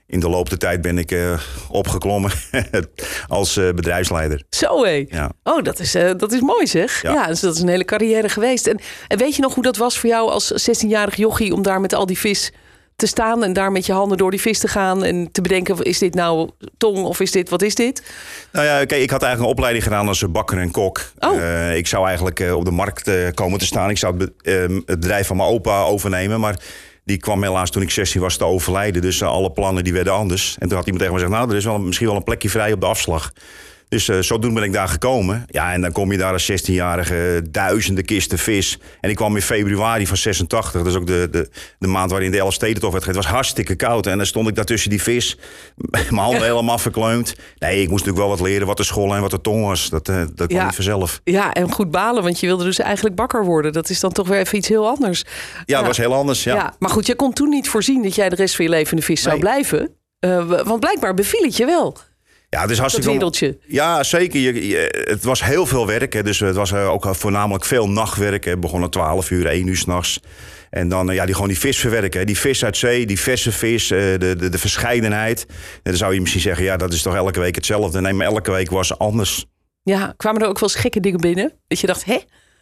in 0.06 0.20
de 0.20 0.28
loop 0.28 0.48
der 0.48 0.58
tijd 0.58 0.80
ben 0.80 0.98
ik 0.98 1.12
uh, 1.12 1.40
opgeklommen 1.70 2.30
als 3.28 3.54
bedrijfsleider. 3.54 4.42
Zo 4.50 4.84
hé. 4.84 5.06
Ja. 5.08 5.32
Oh, 5.42 5.62
dat 5.62 5.78
is, 5.78 5.92
dat 5.92 6.32
is 6.32 6.40
mooi 6.40 6.66
zeg. 6.66 7.02
Ja. 7.02 7.12
ja, 7.12 7.26
dus 7.26 7.40
dat 7.40 7.54
is 7.54 7.60
een 7.60 7.68
hele 7.68 7.84
carrière 7.84 8.28
geweest. 8.28 8.66
En, 8.66 8.80
en 9.08 9.18
weet 9.18 9.36
je 9.36 9.42
nog 9.42 9.54
hoe 9.54 9.62
dat 9.62 9.76
was 9.76 9.98
voor 9.98 10.10
jou 10.10 10.30
als 10.30 10.70
16-jarig 10.70 11.14
jochie 11.16 11.54
om 11.54 11.62
daar 11.62 11.80
met 11.80 11.94
al 11.94 12.06
die 12.06 12.18
vis 12.18 12.52
te 12.98 13.06
staan 13.06 13.44
en 13.44 13.52
daar 13.52 13.72
met 13.72 13.86
je 13.86 13.92
handen 13.92 14.18
door 14.18 14.30
die 14.30 14.40
vis 14.40 14.58
te 14.58 14.68
gaan 14.68 15.04
en 15.04 15.28
te 15.32 15.40
bedenken: 15.40 15.82
is 15.82 15.98
dit 15.98 16.14
nou 16.14 16.50
tong 16.76 17.04
of 17.04 17.20
is 17.20 17.30
dit, 17.30 17.48
wat 17.48 17.62
is 17.62 17.74
dit? 17.74 18.02
Nou 18.52 18.66
ja, 18.66 18.84
kijk, 18.84 19.02
ik 19.02 19.10
had 19.10 19.22
eigenlijk 19.22 19.40
een 19.40 19.56
opleiding 19.56 19.84
gedaan 19.84 20.08
als 20.08 20.30
bakker 20.30 20.58
en 20.58 20.70
kok. 20.70 21.00
Oh. 21.18 21.36
Uh, 21.36 21.76
ik 21.76 21.86
zou 21.86 22.06
eigenlijk 22.06 22.40
uh, 22.40 22.56
op 22.56 22.64
de 22.64 22.70
markt 22.70 23.08
uh, 23.08 23.28
komen 23.34 23.58
te 23.58 23.66
staan. 23.66 23.90
Ik 23.90 23.98
zou 23.98 24.16
het, 24.16 24.32
het, 24.42 24.84
bedrijf 24.84 25.26
van 25.26 25.36
mijn 25.36 25.48
opa 25.48 25.82
overnemen, 25.82 26.40
maar 26.40 26.60
die 27.04 27.18
kwam 27.18 27.42
helaas 27.42 27.70
toen 27.70 27.82
ik 27.82 27.90
16 27.90 28.20
was 28.20 28.36
te 28.36 28.44
overlijden. 28.44 29.02
Dus 29.02 29.22
alle 29.22 29.52
plannen 29.52 29.84
die 29.84 29.92
werden 29.92 30.12
anders. 30.12 30.56
En 30.58 30.68
toen 30.68 30.76
had 30.76 30.86
iemand 30.86 31.04
tegen 31.04 31.14
me 31.14 31.20
gezegd: 31.20 31.38
Nou, 31.40 31.50
er 31.50 31.56
is 31.56 31.64
wel, 31.64 31.78
misschien 31.78 32.06
wel 32.06 32.16
een 32.16 32.24
plekje 32.24 32.50
vrij 32.50 32.72
op 32.72 32.80
de 32.80 32.86
afslag. 32.86 33.32
Dus 33.88 34.08
uh, 34.08 34.20
zodoende 34.20 34.60
ben 34.60 34.68
ik 34.68 34.72
daar 34.74 34.88
gekomen. 34.88 35.44
Ja, 35.46 35.72
en 35.72 35.80
dan 35.80 35.92
kom 35.92 36.12
je 36.12 36.18
daar 36.18 36.32
als 36.32 36.50
16-jarige 36.52 37.42
duizenden 37.50 38.04
kisten 38.04 38.38
vis. 38.38 38.78
En 39.00 39.10
ik 39.10 39.16
kwam 39.16 39.34
in 39.36 39.42
februari 39.42 40.06
van 40.06 40.16
86. 40.16 40.72
Dat 40.72 40.86
is 40.86 40.94
ook 40.94 41.06
de, 41.06 41.28
de, 41.30 41.50
de 41.78 41.86
maand 41.86 42.10
waarin 42.10 42.30
de 42.30 42.38
Elfstedentocht 42.38 42.92
werd. 42.92 43.04
Het 43.04 43.16
was 43.16 43.26
hartstikke 43.26 43.74
koud. 43.76 44.06
En 44.06 44.16
dan 44.16 44.26
stond 44.26 44.48
ik 44.48 44.54
daar 44.54 44.64
tussen 44.64 44.90
die 44.90 45.02
vis. 45.02 45.38
Mijn 45.76 46.06
handen 46.14 46.42
helemaal 46.42 46.78
verkleumd. 46.78 47.34
Nee, 47.58 47.82
ik 47.82 47.88
moest 47.88 48.04
natuurlijk 48.04 48.18
wel 48.18 48.28
wat 48.28 48.40
leren 48.40 48.66
wat 48.66 48.76
de 48.76 48.84
school 48.84 49.14
en 49.14 49.20
wat 49.20 49.30
de 49.30 49.40
tong 49.40 49.64
was. 49.64 49.88
Dat, 49.90 50.08
uh, 50.08 50.16
dat 50.16 50.34
kwam 50.34 50.58
Ja. 50.58 50.64
niet 50.64 50.74
vanzelf. 50.74 51.20
Ja, 51.24 51.52
en 51.52 51.72
goed 51.72 51.90
balen, 51.90 52.22
want 52.22 52.40
je 52.40 52.46
wilde 52.46 52.64
dus 52.64 52.78
eigenlijk 52.78 53.16
bakker 53.16 53.44
worden. 53.44 53.72
Dat 53.72 53.88
is 53.90 54.00
dan 54.00 54.12
toch 54.12 54.28
weer 54.28 54.38
even 54.38 54.58
iets 54.58 54.68
heel 54.68 54.88
anders. 54.88 55.24
Ja, 55.66 55.78
dat 55.78 55.86
was 55.86 55.96
heel 55.96 56.14
anders. 56.14 56.44
Ja. 56.44 56.54
Ja. 56.54 56.74
maar 56.78 56.90
goed, 56.90 57.06
je 57.06 57.14
kon 57.14 57.32
toen 57.32 57.48
niet 57.48 57.68
voorzien 57.68 58.02
dat 58.02 58.14
jij 58.14 58.28
de 58.28 58.36
rest 58.36 58.56
van 58.56 58.64
je 58.64 58.70
leven 58.70 58.90
in 58.90 58.96
de 58.98 59.02
vis 59.04 59.22
zou 59.22 59.38
blijven. 59.38 59.90
Uh, 60.24 60.62
want 60.62 60.80
blijkbaar 60.80 61.14
beviel 61.14 61.42
het 61.42 61.56
je 61.56 61.64
wel, 61.64 61.96
Ja, 62.50 62.60
het 62.60 62.70
is 62.70 62.76
dat 62.76 62.78
hartstikke 62.78 63.10
wereldje. 63.10 63.58
Ja, 63.66 64.02
zeker. 64.02 64.40
Je, 64.40 64.68
je- 64.68 65.04
het 65.10 65.24
was 65.24 65.44
heel 65.44 65.66
veel 65.66 65.86
werk. 65.86 66.12
Hè. 66.12 66.22
Dus 66.22 66.38
het 66.40 66.56
was 66.56 66.72
eh, 66.72 66.90
ook 66.90 67.08
voornamelijk 67.16 67.64
veel 67.64 67.88
nachtwerk. 67.88 68.44
Hè. 68.44 68.58
Begon 68.58 68.82
om 68.82 68.90
12 68.90 69.30
uur, 69.30 69.46
1 69.46 69.66
uur 69.66 69.76
s'nachts. 69.76 70.20
En 70.70 70.88
dan 70.88 71.08
eh, 71.10 71.14
ja, 71.16 71.24
die, 71.24 71.34
gewoon 71.34 71.48
die 71.48 71.58
vis 71.58 71.78
verwerken. 71.78 72.20
Hè. 72.20 72.26
Die 72.26 72.38
vis 72.38 72.64
uit 72.64 72.76
zee, 72.76 73.06
die 73.06 73.20
verse 73.20 73.52
vis, 73.52 73.90
eh, 73.90 73.98
de, 73.98 74.34
de, 74.38 74.48
de 74.48 74.58
verscheidenheid. 74.58 75.46
En 75.48 75.56
dan 75.82 75.96
zou 75.96 76.14
je 76.14 76.20
misschien 76.20 76.42
zeggen, 76.42 76.64
ja, 76.64 76.76
dat 76.76 76.92
is 76.92 77.02
toch 77.02 77.14
elke 77.14 77.40
week 77.40 77.54
hetzelfde. 77.54 78.00
Nee, 78.00 78.12
maar 78.12 78.26
elke 78.26 78.50
week 78.50 78.70
was 78.70 78.98
anders. 78.98 79.44
Ja, 79.82 80.14
kwamen 80.16 80.42
er 80.42 80.48
ook 80.48 80.58
wel 80.58 80.68
eens 80.68 80.78
gekke 80.78 81.00
dingen 81.00 81.20
binnen? 81.20 81.52
Dat 81.68 81.80
je 81.80 81.86
dacht, 81.86 82.04
hè? 82.04 82.18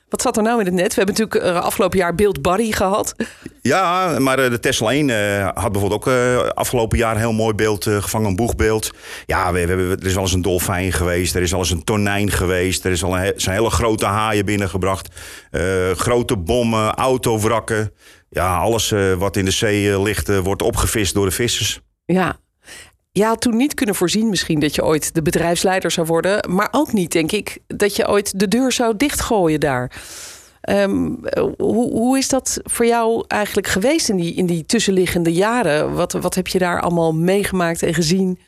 Wat 0.09 0.23
zat 0.23 0.37
er 0.37 0.43
nou 0.43 0.59
in 0.61 0.65
het 0.67 0.75
net? 0.75 0.95
We 0.95 1.03
hebben 1.03 1.15
natuurlijk 1.25 1.55
uh, 1.57 1.63
afgelopen 1.65 1.99
jaar 1.99 2.15
Beeld 2.15 2.43
Barry 2.43 2.73
gehad. 2.73 3.15
Ja, 3.63 4.19
maar 4.19 4.39
eh, 4.39 4.51
de 4.51 4.61
Tesla 4.61 4.91
1 4.91 5.11
eh, 5.11 5.49
had 5.55 5.73
bijvoorbeeld 5.73 5.93
ook 5.93 6.07
eh, 6.15 6.37
afgelopen 6.49 6.99
jaar 6.99 7.13
een 7.15 7.21
heel 7.21 7.33
mooi 7.33 7.55
beeld 7.55 7.87
eh, 7.87 8.03
gevangen, 8.03 8.29
een 8.29 8.37
boegbeeld. 8.37 8.91
Ja, 9.27 9.53
we, 9.53 9.61
we, 9.63 9.69
hebben- 9.69 9.99
er 10.01 10.07
is 10.07 10.15
wel 10.15 10.23
eens 10.23 10.33
een 10.33 10.43
dolfijn 10.43 10.93
geweest, 10.93 11.35
er 11.35 11.43
is 11.43 11.51
wel 11.51 11.61
eens 11.61 11.71
een 11.71 11.85
tonijn 11.85 12.31
geweest, 12.31 12.85
er 12.85 12.91
is 12.93 13.05
al 13.05 13.19
een, 13.19 13.33
zijn 13.37 13.57
hele 13.57 13.71
grote 13.71 14.07
haaien 14.07 14.45
binnengebracht. 14.45 15.09
Eh, 15.51 15.91
grote 15.91 16.37
bommen, 16.37 16.95
autowrakken. 16.95 17.93
Ja, 18.31 18.57
alles 18.57 18.93
eh, 18.93 19.13
wat 19.13 19.37
in 19.37 19.45
de 19.45 19.51
zee 19.51 19.91
eh, 19.93 20.03
ligt, 20.03 20.29
eh, 20.29 20.39
wordt 20.39 20.63
opgevist 20.63 21.15
door 21.15 21.27
de 21.27 21.33
vissers. 21.33 21.81
Ja. 22.05 22.37
Had 23.25 23.41
toen 23.41 23.57
niet 23.57 23.75
kunnen 23.75 23.95
voorzien 23.95 24.29
misschien 24.29 24.61
dat 24.61 24.75
je 24.75 24.85
ooit 24.85 25.15
de 25.15 25.23
bedrijfsleider 25.23 25.91
zou 25.91 26.07
worden. 26.07 26.51
Maar 26.51 26.69
ook 26.71 26.93
niet, 26.93 27.13
denk 27.13 27.33
ik, 27.33 27.59
dat 27.67 27.97
je 27.97 28.09
ooit 28.09 28.39
de 28.39 28.49
deur 28.49 28.73
zou 28.73 28.97
dichtgooien 28.97 29.61
daar. 29.61 29.93
Ehm, 30.61 31.09
hoe, 31.57 31.91
hoe 31.91 32.19
is 32.19 32.29
dat 32.29 32.61
voor 32.65 32.87
jou 32.87 33.25
eigenlijk 33.29 33.67
geweest 33.67 34.09
in 34.09 34.17
die, 34.17 34.35
in 34.35 34.47
die 34.47 34.67
tussenliggende 34.67 35.33
jaren? 35.33 35.95
Wat, 35.95 36.13
wat 36.13 36.35
heb 36.35 36.47
je 36.47 36.59
daar 36.59 36.81
allemaal 36.81 37.15
meegemaakt 37.15 37.83
en 37.83 37.95
gezien? 37.95 38.39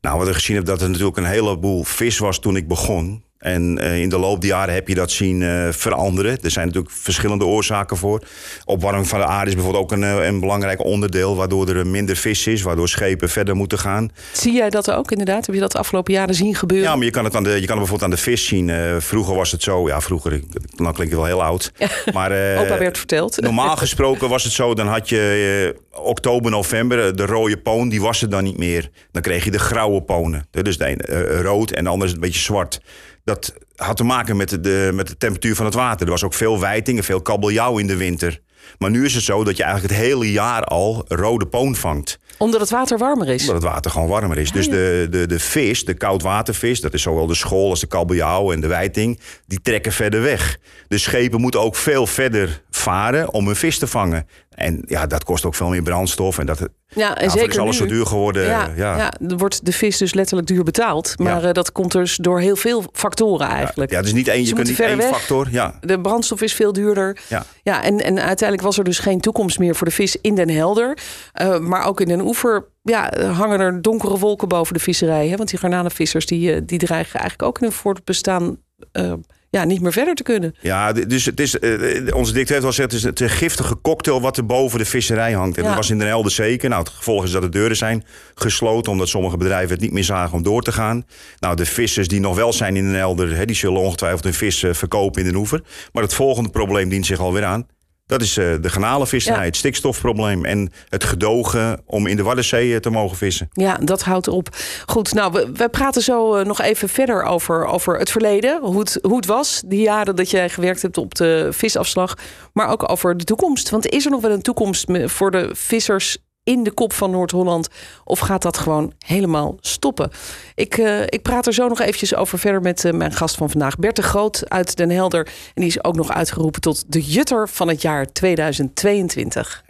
Nou, 0.00 0.18
wat 0.18 0.28
ik 0.28 0.34
gezien 0.34 0.56
heb, 0.56 0.64
dat 0.64 0.82
er 0.82 0.88
natuurlijk 0.90 1.16
een 1.16 1.24
heleboel 1.24 1.82
vis 1.82 2.18
was 2.18 2.38
toen 2.38 2.56
ik 2.56 2.68
begon. 2.68 3.23
En 3.44 3.78
eh, 3.78 4.00
in 4.00 4.08
de 4.08 4.18
loop 4.18 4.40
der 4.40 4.50
jaren 4.50 4.74
heb 4.74 4.88
je 4.88 4.94
dat 4.94 5.10
zien 5.10 5.42
eh, 5.42 5.68
veranderen. 5.70 6.38
Er 6.42 6.50
zijn 6.50 6.66
natuurlijk 6.66 6.94
verschillende 6.94 7.44
oorzaken 7.44 7.96
voor. 7.96 8.22
Opwarming 8.64 9.08
van 9.08 9.18
de 9.18 9.26
aarde 9.26 9.48
is 9.48 9.54
bijvoorbeeld 9.54 9.84
ook 9.84 9.92
een, 9.92 10.04
eh, 10.04 10.26
een 10.26 10.40
belangrijk 10.40 10.84
onderdeel... 10.84 11.36
waardoor 11.36 11.68
er 11.68 11.86
minder 11.86 12.16
vis 12.16 12.46
is, 12.46 12.62
waardoor 12.62 12.88
schepen 12.88 13.28
verder 13.28 13.56
moeten 13.56 13.78
gaan. 13.78 14.10
Zie 14.32 14.52
jij 14.52 14.70
dat 14.70 14.90
ook 14.90 15.10
inderdaad? 15.10 15.46
Heb 15.46 15.54
je 15.54 15.60
dat 15.60 15.72
de 15.72 15.78
afgelopen 15.78 16.12
jaren 16.12 16.34
zien 16.34 16.54
gebeuren? 16.54 16.88
Ja, 16.88 16.96
maar 16.96 17.04
je 17.04 17.10
kan 17.10 17.24
het, 17.24 17.34
aan 17.36 17.42
de, 17.44 17.50
je 17.50 17.54
kan 17.66 17.78
het 17.78 17.88
bijvoorbeeld 17.88 18.02
aan 18.02 18.16
de 18.16 18.22
vis 18.22 18.46
zien. 18.46 18.70
Vroeger 19.02 19.34
was 19.34 19.50
het 19.52 19.62
zo, 19.62 19.86
ja, 19.88 20.00
vroeger, 20.00 20.32
ik- 20.32 20.44
nou 20.76 20.94
klink 20.94 21.10
ik 21.10 21.16
wel 21.16 21.24
heel 21.26 21.42
oud. 21.42 21.72
Maar, 22.12 22.30
Opa 22.62 22.78
werd 22.78 22.98
verteld. 22.98 23.40
Normaal 23.40 23.76
gesproken 23.86 24.28
was 24.28 24.44
het 24.44 24.52
zo, 24.52 24.74
dan 24.74 24.86
had 24.86 25.08
je 25.08 25.76
oktober, 25.90 26.50
november, 26.50 27.16
de 27.16 27.26
rode 27.26 27.56
poon, 27.58 27.88
die 27.88 28.00
was 28.00 28.22
er 28.22 28.30
dan 28.30 28.44
niet 28.44 28.58
meer. 28.58 28.90
Dan 29.12 29.22
kreeg 29.22 29.44
je 29.44 29.50
de 29.50 29.58
grauwe 29.58 30.02
ponen. 30.02 30.46
Dus 30.50 30.78
de 30.78 30.84
eh, 30.84 31.40
rood 31.40 31.70
en 31.70 31.84
de 31.84 31.90
andere 31.90 32.08
is 32.08 32.14
een 32.14 32.20
beetje 32.22 32.40
zwart. 32.40 32.80
Dat 33.24 33.54
had 33.76 33.96
te 33.96 34.04
maken 34.04 34.36
met 34.36 34.64
de, 34.64 34.90
met 34.94 35.08
de 35.08 35.16
temperatuur 35.16 35.54
van 35.54 35.64
het 35.64 35.74
water. 35.74 36.06
Er 36.06 36.12
was 36.12 36.24
ook 36.24 36.34
veel 36.34 36.60
wijting 36.60 36.98
en 36.98 37.04
veel 37.04 37.22
kabeljauw 37.22 37.78
in 37.78 37.86
de 37.86 37.96
winter. 37.96 38.40
Maar 38.78 38.90
nu 38.90 39.04
is 39.04 39.14
het 39.14 39.24
zo 39.24 39.44
dat 39.44 39.56
je 39.56 39.62
eigenlijk 39.62 39.94
het 39.94 40.02
hele 40.02 40.32
jaar 40.32 40.64
al 40.64 41.04
rode 41.08 41.46
poon 41.46 41.76
vangt. 41.76 42.18
Omdat 42.38 42.60
het 42.60 42.70
water 42.70 42.98
warmer 42.98 43.28
is. 43.28 43.40
Omdat 43.40 43.62
het 43.62 43.72
water 43.72 43.90
gewoon 43.90 44.08
warmer 44.08 44.38
is. 44.38 44.52
Dus 44.52 44.68
de, 44.68 45.06
de, 45.10 45.26
de 45.26 45.38
vis, 45.38 45.84
de 45.84 45.94
koudwatervis, 45.94 46.80
dat 46.80 46.94
is 46.94 47.02
zowel 47.02 47.26
de 47.26 47.34
school 47.34 47.70
als 47.70 47.80
de 47.80 47.86
kabeljauw 47.86 48.52
en 48.52 48.60
de 48.60 48.66
wijting, 48.66 49.20
die 49.46 49.60
trekken 49.60 49.92
verder 49.92 50.22
weg. 50.22 50.58
De 50.88 50.98
schepen 50.98 51.40
moeten 51.40 51.60
ook 51.60 51.76
veel 51.76 52.06
verder 52.06 52.62
varen 52.70 53.32
om 53.32 53.46
hun 53.46 53.56
vis 53.56 53.78
te 53.78 53.86
vangen. 53.86 54.26
En 54.54 54.82
ja, 54.86 55.06
dat 55.06 55.24
kost 55.24 55.44
ook 55.44 55.54
veel 55.54 55.68
meer 55.68 55.82
brandstof. 55.82 56.38
En 56.38 56.46
dat, 56.46 56.68
Ja, 56.86 57.16
en 57.16 57.24
ja, 57.24 57.30
zeker 57.30 57.48
is 57.48 57.58
alles 57.58 57.80
nu. 57.80 57.86
zo 57.88 57.94
duur 57.94 58.06
geworden. 58.06 58.44
Ja, 58.44 58.70
Ja, 58.76 58.96
ja. 58.96 59.12
dan 59.20 59.38
wordt 59.38 59.64
de 59.66 59.72
vis 59.72 59.98
dus 59.98 60.14
letterlijk 60.14 60.48
duur 60.48 60.62
betaald. 60.62 61.18
Maar 61.18 61.40
Ja. 61.42 61.48
eh, 61.48 61.52
dat 61.52 61.72
komt 61.72 61.92
dus 61.92 62.16
door 62.16 62.40
heel 62.40 62.56
veel 62.56 62.84
factoren 62.92 63.46
eigenlijk. 63.48 63.90
Ja, 63.90 64.00
is 64.00 64.12
niet 64.12 64.28
één, 64.28 64.44
je 64.46 64.52
kunt 64.52 64.68
niet 64.68 64.80
één 64.80 64.96
weg. 64.96 65.08
factor. 65.08 65.48
Ja, 65.50 65.74
De 65.80 66.00
brandstof 66.00 66.42
is 66.42 66.54
veel 66.54 66.72
duurder. 66.72 67.18
ja. 67.28 67.44
Ja, 67.62 67.82
en, 67.82 67.98
en 68.00 68.18
uiteindelijk 68.18 68.62
was 68.62 68.78
er 68.78 68.84
dus 68.84 68.98
geen 68.98 69.20
toekomst 69.20 69.58
meer 69.58 69.74
voor 69.74 69.86
de 69.86 69.92
vis 69.92 70.16
in 70.20 70.34
Den 70.34 70.48
Helder. 70.50 70.98
Eh, 71.32 71.58
maar 71.58 71.84
ook 71.86 72.00
in 72.00 72.08
Den 72.08 72.20
Oever 72.20 72.68
ja, 72.82 73.12
hangen 73.32 73.60
er 73.60 73.82
donkere 73.82 74.18
wolken 74.18 74.48
boven 74.48 74.74
de 74.74 74.80
visserij. 74.80 75.28
Hè? 75.28 75.36
Want 75.36 75.48
die 75.50 75.58
garnanenvissers 75.58 76.26
die, 76.26 76.52
eh, 76.54 76.60
die 76.64 76.78
dreigen 76.78 77.20
eigenlijk 77.20 77.48
ook 77.48 77.58
in 77.58 77.64
hun 77.66 77.72
voortbestaan 77.76 78.56
eh, 78.92 79.12
ja, 79.54 79.64
niet 79.64 79.80
meer 79.80 79.92
verder 79.92 80.14
te 80.14 80.22
kunnen. 80.22 80.54
Ja, 80.60 80.92
dus 80.92 81.24
het 81.24 81.40
is, 81.40 81.58
eh, 81.58 81.70
onze 82.14 82.32
dictator 82.32 82.34
heeft 82.34 82.48
wel 82.48 82.60
gezegd, 82.60 82.92
het 82.92 82.92
is 82.92 83.02
het 83.02 83.32
giftige 83.32 83.80
cocktail 83.82 84.20
wat 84.20 84.36
er 84.36 84.46
boven 84.46 84.78
de 84.78 84.84
visserij 84.84 85.32
hangt. 85.32 85.56
En 85.56 85.62
Ja. 85.62 85.68
dat 85.68 85.76
was 85.78 85.90
in 85.90 85.98
Den 85.98 86.06
Helder 86.06 86.32
zeker. 86.32 86.68
Nou, 86.68 86.82
het 86.82 86.92
gevolg 86.92 87.24
is 87.24 87.30
dat 87.30 87.42
de 87.42 87.48
deuren 87.48 87.76
zijn 87.76 88.04
gesloten, 88.34 88.92
omdat 88.92 89.08
sommige 89.08 89.36
bedrijven 89.36 89.70
het 89.70 89.80
niet 89.80 89.92
meer 89.92 90.04
zagen 90.04 90.34
om 90.36 90.42
door 90.42 90.62
te 90.62 90.72
gaan. 90.72 91.04
Nou, 91.40 91.56
de 91.56 91.66
vissers 91.66 92.08
die 92.08 92.20
nog 92.20 92.36
wel 92.36 92.52
zijn 92.52 92.76
in 92.76 92.84
Den 92.84 92.94
Helder, 92.94 93.46
die 93.46 93.56
zullen 93.56 93.80
ongetwijfeld 93.80 94.24
hun 94.24 94.34
vis 94.34 94.62
eh, 94.62 94.72
verkopen 94.74 95.20
in 95.20 95.26
Den 95.26 95.36
Oever. 95.36 95.62
Maar 95.92 96.02
het 96.02 96.14
volgende 96.14 96.50
probleem 96.50 96.88
dient 96.88 97.06
zich 97.06 97.18
alweer 97.18 97.44
aan. 97.44 97.66
Dat 98.06 98.22
is 98.22 98.36
uh, 98.38 98.54
de 98.60 98.68
garnalenvisserij, 98.68 99.38
Ja. 99.38 99.44
het 99.44 99.56
stikstofprobleem 99.56 100.44
en 100.44 100.72
het 100.88 101.04
gedogen 101.04 101.82
om 101.86 102.06
in 102.06 102.16
de 102.16 102.22
Waddenzee 102.22 102.74
eh, 102.74 102.80
te 102.80 102.90
mogen 102.90 103.16
vissen. 103.16 103.48
Ja, 103.52 103.76
dat 103.76 104.02
houdt 104.02 104.28
op. 104.28 104.48
Goed, 104.86 105.14
nou, 105.14 105.32
we, 105.32 105.50
we 105.52 105.68
praten 105.68 106.02
zo 106.02 106.34
eh, 106.34 106.44
nog 106.46 106.60
even 106.60 106.88
verder 106.88 107.22
over, 107.22 107.66
over 107.66 107.98
het 107.98 108.10
verleden. 108.10 108.60
Hoe 108.62 108.78
het, 108.78 108.98
hoe 109.02 109.16
het 109.16 109.26
was, 109.26 109.62
die 109.66 109.80
jaren 109.80 110.16
dat 110.16 110.30
jij 110.30 110.48
gewerkt 110.48 110.82
hebt 110.82 110.98
op 110.98 111.14
de 111.14 111.48
visafslag. 111.50 112.14
Maar 112.52 112.68
ook 112.68 112.90
over 112.90 113.16
de 113.16 113.24
toekomst. 113.24 113.70
Want 113.70 113.86
is 113.88 114.04
er 114.04 114.10
nog 114.10 114.20
wel 114.20 114.30
een 114.30 114.42
toekomst 114.42 114.86
voor 115.04 115.30
de 115.30 115.48
vissers 115.52 116.18
in 116.44 116.62
de 116.62 116.72
kop 116.72 116.92
van 116.92 117.10
Noord-Holland? 117.10 117.68
Of 118.04 118.18
gaat 118.18 118.42
dat 118.42 118.58
gewoon 118.58 118.92
helemaal 118.98 119.56
stoppen? 119.60 120.10
Ik, 120.54 120.78
eh, 120.78 121.00
ik 121.02 121.22
praat 121.22 121.46
er 121.46 121.54
zo 121.54 121.68
nog 121.68 121.80
eventjes 121.80 122.14
over 122.14 122.38
verder 122.38 122.60
met 122.60 122.84
eh, 122.84 122.92
mijn 122.92 123.12
gast 123.12 123.36
van 123.36 123.50
vandaag. 123.50 123.76
Bert 123.76 123.96
de 123.96 124.02
Groot 124.02 124.50
uit 124.50 124.76
Den 124.76 124.90
Helder. 124.90 125.26
En 125.26 125.32
die 125.54 125.66
is 125.66 125.84
ook 125.84 125.96
nog 125.96 126.12
uitgeroepen 126.12 126.60
tot 126.60 126.84
de 126.86 127.00
Jutter 127.00 127.48
van 127.48 127.68
het 127.68 127.82
jaar 127.82 128.12
2022. 128.12 129.63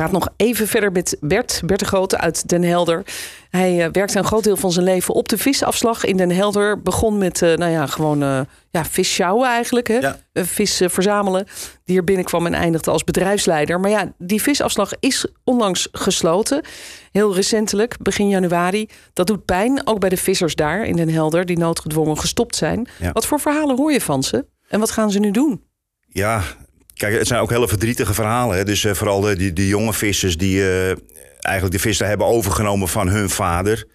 Praat 0.00 0.12
nog 0.12 0.28
even 0.36 0.68
verder 0.68 0.92
met 0.92 1.16
Bert, 1.20 1.62
Bert 1.64 1.80
de 1.80 1.86
Grote 1.86 2.18
uit 2.18 2.48
Den 2.48 2.62
Helder. 2.62 3.02
Hij 3.50 3.84
eh, 3.84 3.88
werkte 3.92 4.18
een 4.18 4.24
groot 4.24 4.44
deel 4.44 4.56
van 4.56 4.72
zijn 4.72 4.84
leven 4.84 5.14
op 5.14 5.28
de 5.28 5.38
visafslag 5.38 6.04
in 6.04 6.16
Den 6.16 6.30
Helder. 6.30 6.82
Begon 6.82 7.18
met, 7.18 7.42
eh, 7.42 7.54
nou 7.54 7.70
ja, 7.70 7.86
gewoon 7.86 8.22
eh 8.22 8.40
ja, 8.70 8.84
vis 8.84 9.12
sjouwen 9.12 9.48
eigenlijk. 9.48 9.88
Hè? 9.88 9.98
Ja. 9.98 10.16
Vis 10.32 10.82
verzamelen. 10.84 11.46
Die 11.84 11.96
er 11.96 12.04
binnenkwam 12.04 12.46
en 12.46 12.54
eindigde 12.54 12.90
als 12.90 13.04
bedrijfsleider. 13.04 13.80
Maar 13.80 13.90
ja, 13.90 14.12
die 14.18 14.42
visafslag 14.42 14.92
is 15.00 15.26
onlangs 15.44 15.88
gesloten. 15.92 16.64
Heel 17.12 17.34
recentelijk, 17.34 17.96
begin 18.02 18.28
januari. 18.28 18.88
Dat 19.12 19.26
doet 19.26 19.44
pijn, 19.44 19.86
ook 19.86 20.00
bij 20.00 20.08
de 20.08 20.16
vissers 20.16 20.54
daar 20.54 20.84
in 20.84 20.96
Den 20.96 21.10
Helder... 21.10 21.46
die 21.46 21.58
noodgedwongen 21.58 22.18
gestopt 22.18 22.56
zijn. 22.56 22.88
Ja. 22.98 23.12
Wat 23.12 23.26
voor 23.26 23.40
verhalen 23.40 23.76
hoor 23.76 23.92
je 23.92 24.00
van 24.00 24.22
ze? 24.22 24.46
En 24.68 24.80
wat 24.80 24.90
gaan 24.90 25.10
ze 25.10 25.18
nu 25.18 25.30
doen? 25.30 25.64
Ja, 26.06 26.42
kijk, 27.00 27.18
het 27.18 27.26
zijn 27.26 27.40
ook 27.40 27.50
hele 27.50 27.68
verdrietige 27.68 28.14
verhalen. 28.14 28.56
Hè? 28.56 28.64
Dus 28.64 28.84
eh, 28.84 28.94
vooral 28.94 29.20
de, 29.20 29.36
die, 29.36 29.52
die 29.52 29.66
jonge 29.66 29.92
vissers 29.92 30.36
die 30.36 30.60
eh, 30.60 30.96
eigenlijk 31.40 31.74
de 31.74 31.78
visserij 31.78 32.08
hebben 32.08 32.26
overgenomen 32.26 32.88
van 32.88 33.08
hun 33.08 33.30
vader. 33.30 33.86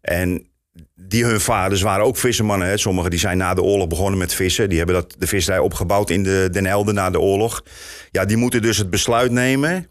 En 0.00 0.50
die 0.94 1.24
hun 1.24 1.40
vaders 1.40 1.82
waren 1.82 2.04
ook 2.04 2.16
vissermannen. 2.16 2.68
Hè? 2.68 2.76
Sommigen 2.76 3.10
die 3.10 3.18
zijn 3.18 3.38
na 3.38 3.54
de 3.54 3.62
oorlog 3.62 3.88
begonnen 3.88 4.18
met 4.18 4.34
vissen. 4.34 4.68
Die 4.68 4.78
hebben 4.78 4.96
dat, 4.96 5.14
de 5.18 5.26
visserij 5.26 5.58
opgebouwd 5.58 6.10
in 6.10 6.22
de 6.22 6.48
Den 6.52 6.66
Helder 6.66 6.94
na 6.94 7.10
de 7.10 7.20
oorlog. 7.20 7.62
Ja, 8.10 8.24
die 8.24 8.36
moeten 8.36 8.62
dus 8.62 8.78
het 8.78 8.90
besluit 8.90 9.30
nemen 9.30 9.86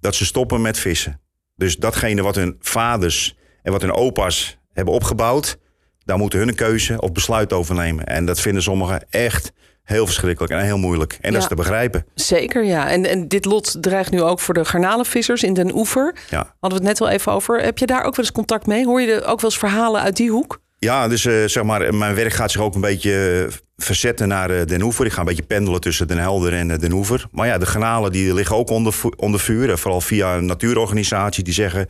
dat 0.00 0.14
ze 0.14 0.24
stoppen 0.24 0.60
met 0.60 0.78
vissen. 0.78 1.20
Dus 1.56 1.76
datgene 1.76 2.22
wat 2.22 2.34
hun 2.34 2.56
vaders 2.60 3.36
en 3.62 3.72
wat 3.72 3.82
hun 3.82 3.92
opa's 3.92 4.58
hebben 4.72 4.94
opgebouwd... 4.94 5.58
daar 6.04 6.18
moeten 6.18 6.38
hun 6.38 6.48
een 6.48 6.54
keuze 6.54 7.00
of 7.00 7.12
besluit 7.12 7.52
over 7.52 7.74
nemen. 7.74 8.06
En 8.06 8.26
dat 8.26 8.40
vinden 8.40 8.62
sommigen 8.62 9.06
echt 9.10 9.52
heel 9.90 10.06
verschrikkelijk 10.06 10.52
en 10.52 10.60
heel 10.60 10.78
moeilijk. 10.78 11.18
En 11.20 11.32
dat 11.32 11.42
is 11.42 11.48
te 11.48 11.54
begrijpen. 11.54 12.06
Zeker, 12.14 12.64
ja. 12.64 12.88
En, 12.88 13.06
en 13.06 13.28
dit 13.28 13.44
lot 13.44 13.76
dreigt 13.82 14.10
nu 14.10 14.22
ook 14.22 14.40
voor 14.40 14.54
de 14.54 14.64
garnalenvissers 14.64 15.42
in 15.42 15.54
Den 15.54 15.74
Oever. 15.74 16.14
Ja. 16.30 16.54
Hadden 16.60 16.80
we 16.80 16.86
het 16.86 16.98
net 16.98 16.98
wel 16.98 17.08
even 17.08 17.32
over. 17.32 17.60
Heb 17.60 17.78
je 17.78 17.86
daar 17.86 18.04
ook 18.04 18.16
wel 18.16 18.24
eens 18.24 18.34
contact 18.34 18.66
mee? 18.66 18.84
Hoor 18.84 19.00
je 19.00 19.12
er 19.12 19.26
ook 19.26 19.40
wel 19.40 19.50
eens 19.50 19.58
verhalen 19.58 20.00
uit 20.00 20.16
die 20.16 20.30
hoek? 20.30 20.60
Ja, 20.78 21.08
dus 21.08 21.24
eh, 21.24 21.34
zeg 21.46 21.62
maar, 21.62 21.94
mijn 21.94 22.14
werk 22.14 22.32
gaat 22.32 22.50
zich 22.50 22.60
ook 22.60 22.74
een 22.74 22.80
beetje 22.80 23.46
eh, 23.46 23.56
verzetten 23.76 24.28
naar 24.28 24.50
eh, 24.50 24.66
Den 24.66 24.82
Oever. 24.82 25.06
Ik 25.06 25.12
ga 25.12 25.20
een 25.20 25.26
beetje 25.26 25.42
pendelen 25.42 25.80
tussen 25.80 26.08
Den 26.08 26.18
Helder 26.18 26.52
en 26.52 26.68
Den 26.68 26.92
Oever. 26.92 27.26
Maar 27.30 27.46
ja, 27.46 27.58
de 27.58 27.66
granalen 27.66 28.12
die 28.12 28.34
liggen 28.34 28.56
ook 28.56 28.70
onder, 28.70 28.94
onder 29.16 29.40
vuur. 29.40 29.78
Vooral 29.78 30.00
via 30.00 30.36
een 30.36 30.46
natuurorganisatie 30.46 31.44
die 31.44 31.54
zeggen... 31.54 31.86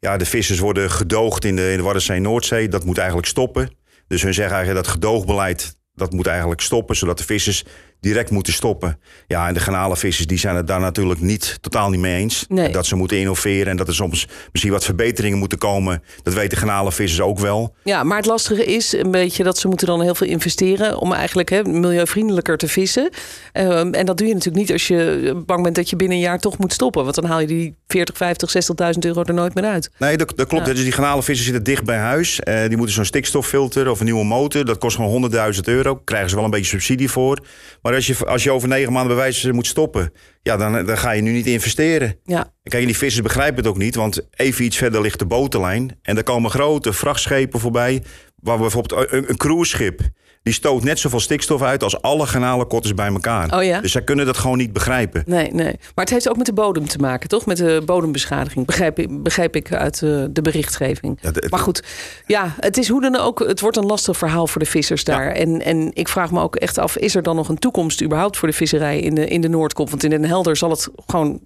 ja, 0.00 0.16
de 0.16 0.26
vissers 0.26 0.58
worden 0.58 0.90
gedoogd 0.90 1.44
in 1.44 1.56
de, 1.56 1.70
in 1.70 1.76
de 1.76 1.82
Waddenzee 1.82 2.20
Noordzee. 2.20 2.68
Dat 2.68 2.84
moet 2.84 2.98
eigenlijk 2.98 3.28
stoppen. 3.28 3.70
Dus 4.08 4.22
hun 4.22 4.34
zeggen 4.34 4.54
eigenlijk 4.54 4.84
dat 4.84 4.94
gedoogbeleid... 4.94 5.76
dat 5.94 6.12
moet 6.12 6.26
eigenlijk 6.26 6.60
stoppen, 6.60 6.96
zodat 6.96 7.18
de 7.18 7.24
vissers 7.24 7.64
direct 8.04 8.30
moeten 8.30 8.52
stoppen. 8.52 8.98
Ja, 9.26 9.48
en 9.48 9.54
de 9.54 9.60
garnalenvissers 9.60 10.26
die 10.26 10.38
zijn 10.38 10.56
het 10.56 10.66
daar 10.66 10.80
natuurlijk 10.80 11.20
niet, 11.20 11.58
totaal 11.60 11.90
niet 11.90 12.00
mee 12.00 12.16
eens. 12.16 12.44
Nee. 12.48 12.72
Dat 12.72 12.86
ze 12.86 12.96
moeten 12.96 13.18
innoveren 13.18 13.66
en 13.66 13.76
dat 13.76 13.88
er 13.88 13.94
soms 13.94 14.28
misschien 14.52 14.72
wat 14.72 14.84
verbeteringen 14.84 15.38
moeten 15.38 15.58
komen. 15.58 16.02
Dat 16.22 16.34
weten 16.34 16.58
garnalenvissers 16.58 17.20
ook 17.20 17.38
wel. 17.38 17.74
Ja, 17.84 18.02
maar 18.02 18.16
het 18.16 18.26
lastige 18.26 18.64
is 18.64 18.92
een 18.92 19.10
beetje 19.10 19.42
dat 19.42 19.58
ze 19.58 19.68
moeten 19.68 19.86
dan 19.86 20.02
heel 20.02 20.14
veel 20.14 20.26
investeren 20.26 20.98
om 20.98 21.12
eigenlijk 21.12 21.48
hè, 21.48 21.62
milieuvriendelijker 21.64 22.56
te 22.56 22.68
vissen. 22.68 23.10
Ehm, 23.52 23.92
en 23.92 24.06
dat 24.06 24.18
doe 24.18 24.26
je 24.26 24.34
natuurlijk 24.34 24.62
niet 24.62 24.72
als 24.72 24.88
je 24.88 25.42
bang 25.46 25.62
bent 25.62 25.74
dat 25.74 25.90
je 25.90 25.96
binnen 25.96 26.16
een 26.16 26.22
jaar 26.22 26.38
toch 26.38 26.58
moet 26.58 26.72
stoppen. 26.72 27.02
Want 27.02 27.14
dan 27.14 27.24
haal 27.24 27.40
je 27.40 27.46
die 27.46 27.74
40, 27.88 28.16
50, 28.16 28.50
60.000 28.50 28.98
euro 28.98 29.22
er 29.22 29.34
nooit 29.34 29.54
meer 29.54 29.64
uit. 29.64 29.90
Nee, 29.98 30.16
dat, 30.16 30.32
dat 30.36 30.46
klopt. 30.46 30.66
Ja. 30.66 30.72
Dus 30.72 30.82
die 30.82 30.92
garnalenvissers 30.92 31.48
zitten 31.48 31.64
dicht 31.64 31.84
bij 31.84 31.98
huis. 31.98 32.40
Eh, 32.40 32.68
die 32.68 32.76
moeten 32.76 32.94
zo'n 32.94 33.04
stikstoffilter 33.04 33.90
of 33.90 33.98
een 33.98 34.04
nieuwe 34.04 34.24
motor. 34.24 34.64
Dat 34.64 34.78
kost 34.78 34.96
gewoon 34.96 35.30
100.000 35.54 35.60
euro. 35.64 35.96
Krijgen 36.04 36.28
ze 36.28 36.36
wel 36.36 36.44
een 36.44 36.50
beetje 36.50 36.70
subsidie 36.70 37.10
voor. 37.10 37.38
Maar 37.82 37.92
als 37.94 38.06
je, 38.06 38.26
als 38.26 38.42
je 38.42 38.50
over 38.50 38.68
negen 38.68 38.92
maanden 38.92 39.14
bij 39.14 39.24
wijze 39.24 39.52
moet 39.52 39.66
stoppen... 39.66 40.12
Ja, 40.42 40.56
dan, 40.56 40.86
dan 40.86 40.98
ga 40.98 41.10
je 41.10 41.22
nu 41.22 41.32
niet 41.32 41.46
investeren. 41.46 42.18
Ja, 42.24 42.38
En 42.38 42.70
Kijk, 42.70 42.86
die 42.86 42.96
vissers 42.96 43.22
begrijpen 43.22 43.56
het 43.56 43.66
ook 43.66 43.78
niet. 43.78 43.94
Want 43.94 44.28
even 44.30 44.64
iets 44.64 44.76
verder 44.76 45.00
ligt 45.00 45.18
de 45.18 45.26
botenlijn. 45.26 45.98
En 46.02 46.14
daar 46.14 46.24
komen 46.24 46.50
grote 46.50 46.92
vrachtschepen 46.92 47.60
voorbij. 47.60 48.02
Waar 48.36 48.58
bijvoorbeeld 48.58 49.12
een, 49.12 49.28
een 49.28 49.36
cruiseschip... 49.36 50.00
die 50.44 50.52
stoot 50.54 50.82
net 50.84 50.98
zoveel 50.98 51.20
stikstof 51.20 51.62
uit 51.62 51.82
als 51.82 52.02
alle 52.02 52.26
garnalenkotters 52.26 52.94
bij 52.94 53.06
elkaar. 53.08 53.56
Oh 53.58 53.64
ja? 53.64 53.80
Dus 53.80 53.92
zij 53.92 54.02
kunnen 54.02 54.26
dat 54.26 54.36
gewoon 54.36 54.58
niet 54.58 54.72
begrijpen. 54.72 55.22
nee, 55.26 55.50
nee. 55.52 55.72
Maar 55.94 56.04
het 56.04 56.10
heeft 56.10 56.28
ook 56.28 56.36
met 56.36 56.46
de 56.46 56.52
bodem 56.52 56.88
te 56.88 56.98
maken, 56.98 57.28
toch? 57.28 57.46
Met 57.46 57.56
de 57.56 57.82
bodembeschadiging. 57.84 58.66
Begrijp 58.66 58.98
ik, 58.98 59.22
begrijp 59.22 59.56
ik 59.56 59.72
uit 59.72 60.02
eh, 60.02 60.24
de 60.30 60.42
berichtgeving. 60.42 61.18
Ja, 61.20 61.30
de- 61.30 61.46
Maar 61.50 61.58
goed, 61.60 61.82
ja, 62.26 62.54
het 62.60 62.76
is 62.76 62.88
hoe 62.88 63.00
dan 63.00 63.16
ook. 63.16 63.38
Het 63.38 63.60
wordt 63.60 63.76
een 63.76 63.86
lastig 63.86 64.16
verhaal 64.16 64.46
voor 64.46 64.60
de 64.60 64.66
vissers 64.68 65.04
daar. 65.04 65.30
En, 65.30 65.62
en 65.62 65.90
ik 65.94 66.08
vraag 66.08 66.30
me 66.30 66.40
ook 66.40 66.56
echt 66.56 66.78
af: 66.78 66.96
is 66.96 67.14
er 67.14 67.22
dan 67.22 67.36
nog 67.36 67.48
een 67.48 67.58
toekomst 67.58 68.02
überhaupt 68.02 68.36
voor 68.36 68.48
de 68.48 68.54
visserij 68.54 69.00
in 69.00 69.14
de, 69.14 69.26
in 69.28 69.40
de 69.40 69.48
Noordkop? 69.48 69.90
Want 69.90 70.04
in 70.04 70.10
Den 70.10 70.24
Helder 70.24 70.56
zal 70.56 70.70
het 70.70 70.88
gewoon, 71.06 71.40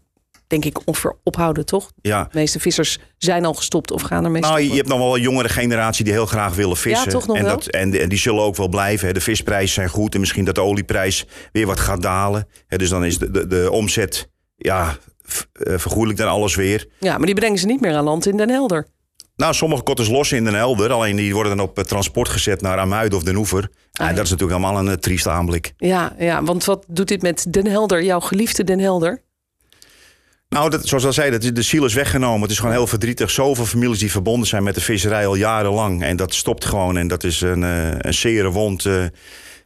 denk 0.49 0.65
ik, 0.65 0.79
ongeveer 0.85 1.17
ophouden, 1.23 1.67
toch? 1.67 1.93
Ja. 2.03 2.23
De 2.23 2.39
meeste 2.39 2.61
vissers 2.61 2.99
zijn 3.19 3.45
al 3.45 3.55
gestopt 3.55 3.91
of 3.91 4.03
gaan 4.03 4.25
ermee 4.25 4.41
Nou, 4.41 4.53
stoppen. 4.53 4.71
je 4.71 4.77
hebt 4.77 4.89
nog 4.89 4.99
wel 4.99 5.15
een 5.15 5.23
jongere 5.23 5.49
generatie 5.49 6.05
die 6.05 6.13
heel 6.13 6.27
graag 6.27 6.55
willen 6.55 6.77
vissen. 6.77 7.05
Ja, 7.05 7.11
toch 7.13 7.27
nog 7.27 7.37
en, 7.37 7.45
wel? 7.45 7.55
dat, 7.55 7.67
en, 7.67 8.01
en 8.01 8.09
die 8.09 8.19
zullen 8.19 8.43
ook 8.43 8.57
wel 8.57 8.69
blijven. 8.69 9.15
De 9.15 9.21
visprijzen 9.21 9.75
zijn 9.75 9.89
goed 9.89 10.15
en 10.15 10.21
misschien 10.21 10.45
dat 10.45 10.55
de 10.55 10.63
olieprijs 10.63 11.27
weer 11.53 11.67
wat 11.67 11.81
gaat 11.81 12.03
dalen. 12.03 12.49
Dus 12.69 12.89
dan 12.89 13.05
is 13.05 13.19
de, 13.19 13.31
de, 13.31 13.47
de 13.47 13.71
omzet, 13.71 14.31
ja, 14.57 14.97
eh, 15.53 15.79
vergoeilijkt 15.79 16.21
dan 16.21 16.31
alles 16.31 16.55
weer. 16.55 16.89
Ja, 17.01 17.17
maar 17.17 17.27
die 17.27 17.35
brengen 17.35 17.59
ze 17.59 17.67
niet 17.67 17.81
meer 17.81 17.95
aan 17.95 18.05
land 18.05 18.27
in 18.27 18.37
Den 18.37 18.51
Helder. 18.51 18.87
Nou, 19.37 19.55
sommige 19.55 19.83
kotters 19.83 20.09
lossen 20.09 20.37
in 20.37 20.45
Den 20.45 20.55
Helder. 20.55 20.93
Alleen 20.93 21.17
die 21.17 21.35
worden 21.35 21.57
dan 21.57 21.67
op 21.67 21.79
eh, 21.79 21.85
transport 21.85 22.29
gezet 22.29 22.61
naar 22.61 22.79
Amuiden 22.79 23.19
of 23.19 23.25
Den 23.25 23.37
Oever. 23.37 23.59
Ah, 23.93 24.07
en 24.07 24.11
ja. 24.11 24.13
dat 24.15 24.25
is 24.25 24.31
natuurlijk 24.31 24.61
helemaal 24.61 24.81
een 24.81 24.89
eh, 24.89 24.95
trieste 24.95 25.31
aanblik. 25.31 25.73
Ja, 25.77 26.15
ja, 26.19 26.43
want 26.43 26.65
wat 26.65 26.85
doet 26.89 27.09
dit 27.09 27.23
met 27.23 27.47
Den 27.53 27.67
Helder, 27.67 28.03
jouw 28.03 28.21
geliefde 28.21 28.65
Den 28.65 28.79
Helder? 28.79 29.23
Nou, 30.49 30.71
dat, 30.71 30.87
zoals 30.87 31.03
ik 31.03 31.09
al 31.09 31.15
zei, 31.15 31.31
dat, 31.31 31.43
is- 31.43 31.53
de 31.53 31.63
ziel 31.63 31.85
is 31.85 31.95
weggenomen. 31.95 32.43
Het 32.43 32.51
is 32.51 32.59
gewoon 32.59 32.73
heel 32.75 32.87
verdrietig. 32.87 33.31
Zoveel 33.31 33.65
families 33.65 33.99
die 33.99 34.11
verbonden 34.11 34.49
zijn 34.49 34.63
met 34.63 34.75
de 34.75 34.81
visserij 34.81 35.27
al 35.27 35.35
jarenlang. 35.35 36.03
En 36.03 36.17
dat 36.17 36.35
stopt 36.35 36.65
gewoon. 36.65 36.97
En 36.97 37.09
dat 37.09 37.25
is 37.25 37.41
een, 37.41 37.63
eh, 37.65 37.89
een 37.99 38.15
zere 38.15 38.51
wond 38.51 38.85
eh, 38.87 39.05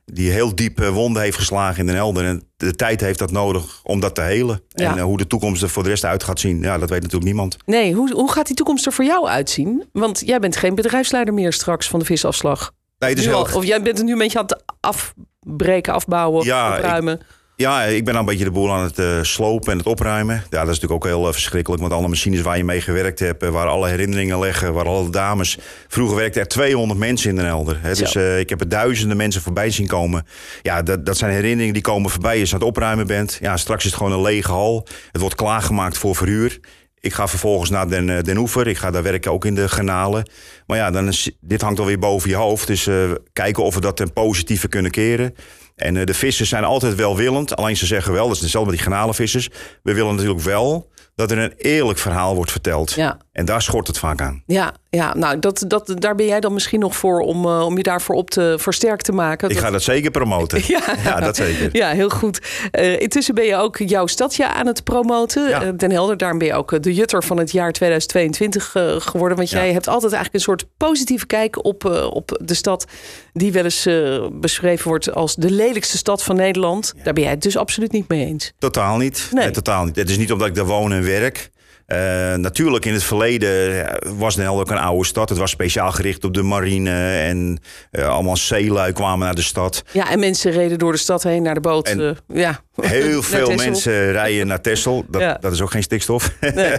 die 0.05 0.31
heel 0.31 0.55
diep 0.55 0.81
eh, 0.81 0.89
wonden 0.89 1.23
heeft 1.23 1.37
geslagen 1.37 1.81
in 1.81 1.87
Den 1.87 1.95
Helder. 1.95 2.25
En 2.25 2.43
de 2.57 2.75
tijd 2.75 3.01
heeft 3.01 3.19
dat 3.19 3.31
nodig 3.31 3.81
om 3.83 4.01
dat 4.01 4.15
te 4.15 4.21
helen. 4.21 4.61
Ja. 4.69 4.97
En 4.97 5.03
hoe 5.03 5.17
de 5.19 5.27
toekomst 5.27 5.63
er 5.63 5.69
voor 5.69 5.83
de 5.83 5.89
rest 5.89 6.05
uit 6.05 6.23
gaat 6.25 6.41
zien, 6.41 6.61
ja, 6.61 6.79
dat 6.79 6.91
weet 6.91 6.99
natuurlijk 7.01 7.27
niemand. 7.31 7.57
Nee, 7.67 7.93
hoe, 7.95 8.13
hoe 8.13 8.33
gaat 8.33 8.47
die 8.47 8.57
toekomst 8.57 8.87
er 8.87 8.93
voor 8.93 9.05
jou 9.05 9.29
uitzien? 9.29 9.85
Want 9.93 10.23
jij 10.27 10.39
bent 10.39 10.57
geen 10.57 10.75
bedrijfsleider 10.75 11.35
meer 11.35 11.53
straks 11.53 11.89
van 11.89 11.99
de 11.99 12.05
visafslag. 12.05 12.73
Nee, 12.99 13.11
het 13.11 13.19
is 13.19 13.27
heel, 13.27 13.41
of 13.55 13.65
jij 13.65 13.83
bent 13.83 13.97
het 13.97 14.07
nu 14.07 14.13
een 14.13 14.19
beetje 14.19 14.39
aan 14.39 14.45
het 14.47 14.63
afbreken, 14.81 15.93
afbouwen, 15.95 16.45
Ja, 16.45 16.77
opruimen. 16.77 17.21
Ja, 17.63 17.83
ik 17.83 18.05
ben 18.05 18.15
dan 18.15 18.23
een 18.23 18.29
beetje 18.29 18.45
de 18.45 18.51
boel 18.51 18.73
aan 18.73 18.83
het 18.83 18.99
eh, 18.99 19.19
slopen 19.23 19.73
en 19.73 19.79
het 19.79 19.87
opruimen. 19.87 20.35
Ja, 20.35 20.43
dat 20.51 20.61
is 20.61 20.81
natuurlijk 20.81 20.93
ook 20.93 21.05
heel 21.05 21.27
eh, 21.27 21.33
verschrikkelijk. 21.33 21.83
Want 21.83 21.93
alle 21.93 22.09
machines 22.09 22.41
waar 22.41 22.57
je 22.57 22.65
mee 22.65 22.81
gewerkt 22.81 23.19
hebt, 23.19 23.43
eh, 23.43 23.49
waar 23.49 23.67
alle 23.67 23.89
herinneringen 23.89 24.39
liggen, 24.39 24.73
waar 24.73 24.87
alle 24.87 25.11
dames. 25.11 25.59
Vroeger 25.89 26.17
werkten 26.17 26.41
er 26.41 26.49
200 26.49 27.01
mensen 27.01 27.31
in 27.31 27.37
Den 27.37 27.45
Helder. 27.45 27.79
Hè, 27.81 27.95
dus 27.95 28.17
ik 28.17 28.49
heb 28.49 28.61
er 28.61 28.69
duizenden 28.69 29.17
mensen 29.17 29.43
voorbij 29.43 29.71
zien 29.71 29.87
komen. 29.87 30.27
Ja, 30.63 30.83
dat, 30.83 31.07
dat 31.07 31.17
zijn 31.17 31.33
herinneringen 31.33 31.73
die 31.73 31.83
komen 31.83 32.11
voorbij 32.11 32.41
als 32.41 32.49
je 32.49 32.55
aan 32.55 32.61
het 32.61 32.69
opruimen 32.69 33.07
bent. 33.07 33.39
Ja, 33.41 33.57
straks 33.57 33.85
is 33.85 33.91
het 33.91 33.99
gewoon 33.99 34.13
een 34.13 34.23
lege 34.23 34.51
hal. 34.51 34.87
Het 35.13 35.21
wordt 35.21 35.37
klaargemaakt 35.37 35.99
voor 35.99 36.17
verhuur. 36.17 36.61
Ik 37.01 37.13
ga 37.13 37.29
vervolgens 37.29 37.71
naar 37.71 37.89
Den, 37.89 38.25
Den 38.25 38.37
Oever. 38.37 38.67
Ik 38.67 38.79
ga 38.79 38.91
daar 38.91 39.03
werken 39.03 39.33
ook 39.33 39.45
in 39.45 39.55
de 39.55 39.69
granalen. 39.69 40.31
Maar 40.67 40.77
ja, 40.77 40.91
dan 40.91 41.09
is, 41.09 41.31
dit 41.41 41.61
hangt 41.61 41.79
alweer 41.79 41.99
boven 41.99 42.31
je 42.31 42.37
hoofd. 42.37 42.67
Dus 42.67 42.89
kijken 43.33 43.63
of 43.63 43.75
we 43.75 43.81
dat 43.81 43.97
ten 43.97 44.13
positieve 44.13 44.69
kunnen 44.69 44.91
keren. 44.91 45.35
En 45.83 45.97
eh, 45.97 46.05
de 46.05 46.15
vissers 46.15 46.49
zijn 46.49 46.65
altijd 46.65 46.95
welwillend. 46.95 47.57
Alleen 47.57 47.77
ze 47.77 47.87
zeggen 47.87 48.13
wel, 48.13 48.27
dat 48.27 48.37
is 48.37 48.43
hetzelfde 48.43 48.71
met 48.71 48.79
die 48.79 48.89
granalenvissers. 48.89 49.49
We 49.83 49.95
willen 49.95 50.15
natuurlijk 50.15 50.41
wel 50.41 50.91
dat 51.15 51.31
er 51.31 51.39
een 51.39 51.53
eerlijk 51.57 51.99
verhaal 51.99 52.35
wordt 52.35 52.51
verteld. 52.51 52.93
Ja, 52.93 53.19
En 53.33 53.45
daar 53.45 53.63
schort 53.63 53.87
het 53.87 53.99
vaak 53.99 54.21
aan. 54.21 54.43
Ja, 54.47 54.75
ja 54.91 55.15
nou, 55.15 55.39
dat, 55.39 55.65
dat, 55.69 55.95
daar 55.99 56.15
ben 56.15 56.27
jij 56.27 56.41
dan 56.41 56.53
misschien 56.53 56.81
nog 56.81 56.97
voor 56.97 57.21
om, 57.21 57.45
uh, 57.45 57.65
om 57.65 57.77
je 57.77 57.83
daarvoor 57.83 58.15
op 58.15 58.31
te 58.31 58.55
versterkt 58.59 59.05
te 59.05 59.13
maken. 59.13 59.51
Ik 59.51 59.59
ga 59.59 59.71
dat 59.71 59.83
zeker 59.83 60.11
promoten. 60.11 60.61
ja, 60.67 60.83
ja, 61.05 61.21
dat 61.21 61.37
zeker. 61.37 61.69
Ja, 61.73 61.91
heel 61.91 62.09
goed. 62.09 62.41
Uh, 62.79 63.01
intussen 63.01 63.35
ben 63.35 63.45
je 63.45 63.57
ook 63.57 63.79
jouw 63.79 64.07
stadje 64.07 64.49
aan 64.49 64.67
het 64.67 64.85
promoten. 64.85 65.49
Ja. 65.49 65.65
Uh, 65.65 65.69
Den 65.77 65.91
Helder, 65.91 66.17
daarom 66.17 66.39
ben 66.39 66.47
je 66.47 66.55
ook 66.55 66.83
de 66.83 66.95
jutter 66.95 67.25
van 67.25 67.37
het 67.37 67.53
jaar 67.53 67.73
2022 67.73 68.75
geworden. 68.99 69.37
Want 69.37 69.51
jij 69.51 69.73
hebt 69.73 69.89
altijd 69.89 70.13
eigenlijk 70.13 70.35
een 70.35 70.41
soort 70.41 70.67
positieve 70.77 71.27
kijk 71.27 71.65
op, 71.65 71.85
op 72.13 72.41
de 72.45 72.55
stad... 72.55 72.87
die 73.33 73.53
wel 73.53 73.65
eens 73.65 73.89
beschreven 74.33 74.89
wordt 74.89 75.15
als 75.15 75.35
de 75.35 75.51
lelijkste 75.51 75.97
stad 75.97 76.23
van 76.23 76.37
Nederland. 76.37 76.95
Daar 77.03 77.13
ben 77.13 77.23
jij 77.23 77.33
het 77.33 77.43
dus 77.43 77.57
absoluut 77.57 77.93
niet 77.93 78.09
mee 78.09 78.27
eens. 78.27 78.53
Totaal 78.59 78.97
niet. 78.97 79.29
Nee. 79.31 79.45
nee 79.45 79.53
totaal 79.53 79.85
niet. 79.85 79.97
Het 79.97 80.11
is 80.11 80.19
niet 80.19 80.33
omdat 80.33 80.49
ik 80.49 80.55
daar 80.55 80.67
woon 80.67 80.93
en 80.93 81.05
werk... 81.05 81.51
Uh, 81.93 82.35
natuurlijk, 82.35 82.85
in 82.85 82.93
het 82.93 83.05
verleden 83.05 83.87
was 84.17 84.35
Den 84.35 84.45
Helder 84.45 84.63
ook 84.63 84.71
een 84.71 84.85
oude 84.85 85.05
stad. 85.05 85.29
Het 85.29 85.39
was 85.39 85.51
speciaal 85.51 85.93
gericht 85.93 86.25
op 86.25 86.35
de 86.35 86.43
marine 86.43 87.19
en 87.19 87.59
uh, 87.93 88.09
allemaal 88.09 88.37
zeelui 88.37 88.93
kwamen 88.93 89.27
naar 89.27 89.35
de 89.35 89.43
stad. 89.43 89.85
Ja, 89.93 90.11
en 90.11 90.19
mensen 90.19 90.53
reden 90.53 90.79
door 90.79 90.93
de 90.93 90.99
stad 90.99 91.23
heen 91.23 91.43
naar 91.43 91.55
de 91.55 91.61
boot. 91.61 91.89
En 91.89 92.01
uh, 92.01 92.11
ja. 92.27 92.61
Heel 92.81 93.23
veel 93.33 93.55
mensen 93.55 94.13
rijden 94.13 94.47
naar 94.47 94.61
Texel. 94.61 95.05
Dat, 95.09 95.21
ja. 95.21 95.37
dat, 95.41 95.53
is 95.53 95.61
ook 95.61 95.71
geen 95.71 95.83
stikstof. 95.83 96.35
Nee. 96.41 96.53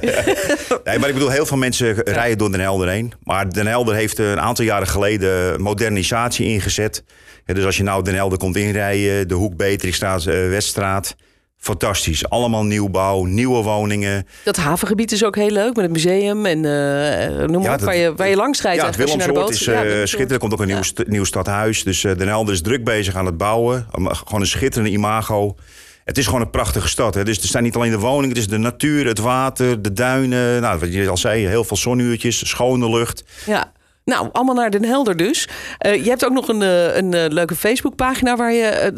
nee. 0.84 1.00
maar 1.00 1.08
ik 1.08 1.14
bedoel, 1.14 1.30
heel 1.30 1.46
veel 1.46 1.58
mensen 1.58 1.94
rijden 1.94 2.38
door 2.38 2.52
Den 2.52 2.60
Helder 2.60 2.90
heen. 2.90 3.14
Maar 3.24 3.54
Den 3.54 3.68
Helder 3.68 3.96
heeft 3.96 4.18
een 4.18 4.40
aantal 4.40 4.66
jaren 4.66 4.88
geleden 4.88 5.62
modernisatie 5.62 6.48
ingezet. 6.48 7.04
Ja, 7.46 7.54
dus 7.54 7.66
als 7.66 7.78
je 7.78 7.84
nou 7.84 8.04
Den 8.04 8.16
Helder 8.16 8.38
komt 8.38 8.56
inrijden, 8.56 9.28
de 9.28 9.34
hoek 9.34 9.56
Beatrixstraat, 9.56 10.24
Weststraat 10.24 11.16
fantastisch. 11.64 12.30
Allemaal 12.30 12.64
nieuwbouw, 12.64 13.24
nieuwe 13.24 13.62
woningen. 13.62 14.28
Dat 14.44 14.56
havengebied 14.56 15.12
is 15.12 15.24
ook 15.24 15.36
heel 15.36 15.50
leuk 15.50 15.76
met 15.76 15.84
het 15.84 15.92
museum 15.92 16.46
en 16.46 16.58
uh, 16.58 17.48
noem 17.48 17.64
maar 17.64 17.74
op, 17.74 17.82
waar, 17.82 17.96
je, 17.96 18.14
waar 18.16 18.30
je 18.30 18.36
langs 18.36 18.62
rijdt. 18.62 18.82
Ja, 18.82 18.88
het 18.88 18.96
Willemsoord 18.96 19.50
is 19.50 19.68
uh, 19.68 19.76
schitterend. 19.80 20.32
Er 20.32 20.38
komt 20.38 20.54
ook 20.54 20.62
een 20.62 20.68
nieuw, 20.68 20.82
nieuw 21.08 21.24
stadhuis. 21.24 21.84
Dus 21.84 22.04
uh, 22.04 22.18
Den 22.18 22.28
Helder 22.28 22.54
is 22.54 22.62
druk 22.62 22.84
bezig 22.84 23.16
aan 23.16 23.26
het 23.26 23.38
bouwen. 23.38 23.88
Gewoon 23.92 24.42
een 24.42 24.48
schitterende 24.48 24.92
imago. 24.92 25.56
Het 26.04 26.18
is 26.18 26.26
gewoon 26.26 26.42
een 26.42 26.50
prachtige 26.50 26.88
stad. 26.88 27.14
Hè. 27.14 27.24
Dus 27.24 27.42
er 27.42 27.48
zijn 27.48 27.64
niet 27.64 27.76
alleen 27.76 27.92
de 27.92 28.00
woningen, 28.00 28.30
het 28.30 28.38
is 28.38 28.48
de 28.48 28.58
natuur, 28.58 29.06
het 29.08 29.20
water, 29.20 29.82
de 29.82 29.94
duinen. 29.94 30.62
Nou, 30.62 30.80
wat 30.80 30.94
je 30.94 31.10
al 31.10 31.18
zei, 31.18 31.48
heel 31.48 31.64
veel 31.64 31.78
zonuurtjes, 31.78 32.50
schone 32.50 32.90
lucht. 32.90 33.24
Ja. 33.46 33.72
Nou, 34.06 34.30
allemaal 34.32 34.56
naar 34.56 34.72
Den 34.72 34.84
Helder 34.84 35.18
dus. 35.18 35.48
Uh, 35.86 36.04
je 36.04 36.10
hebt 36.10 36.26
ook 36.26 36.32
nog 36.32 36.48
een, 36.48 36.62
uh, 36.62 36.96
een 36.96 37.14
uh, 37.14 37.26
leuke 37.28 37.56
Facebookpagina 37.56 38.36
waar 38.36 38.54
je 38.54 38.94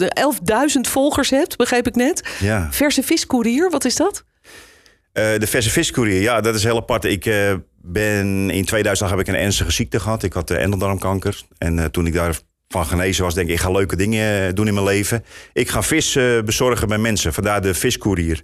11.000 0.75 0.91
volgers 0.91 1.29
hebt, 1.29 1.57
begreep 1.57 1.87
ik 1.87 1.95
net. 1.95 2.23
Ja. 2.39 2.67
Verse 2.71 3.03
Viscourier, 3.03 3.69
wat 3.69 3.85
is 3.85 3.95
dat? 3.95 4.23
de 5.13 5.47
Verse 5.47 5.69
Viscourier, 5.69 6.21
ja, 6.21 6.41
dat 6.41 6.55
is 6.55 6.63
heel 6.63 6.77
apart. 6.77 7.03
Ik 7.03 7.23
ben 7.81 8.49
in 8.49 8.65
2000 8.65 9.09
heb 9.09 9.19
ik 9.19 9.27
een 9.27 9.35
ernstige 9.35 9.71
ziekte 9.71 9.99
gehad. 9.99 10.23
Ik 10.23 10.33
had 10.33 10.49
endeldarmkanker. 10.49 11.41
En 11.57 11.91
toen 11.91 12.07
ik 12.07 12.13
daarvan 12.13 12.85
genezen 12.85 13.23
was, 13.23 13.33
denk 13.33 13.47
ik, 13.47 13.53
ik 13.53 13.59
ga 13.59 13.71
leuke 13.71 13.95
dingen 13.95 14.55
doen 14.55 14.67
in 14.67 14.73
mijn 14.73 14.85
leven. 14.85 15.23
Ik 15.53 15.69
ga 15.69 15.83
vis 15.83 16.17
bezorgen 16.45 16.87
bij 16.87 16.97
mensen, 16.97 17.33
vandaar 17.33 17.61
de 17.61 17.73
Viscourier. 17.73 18.43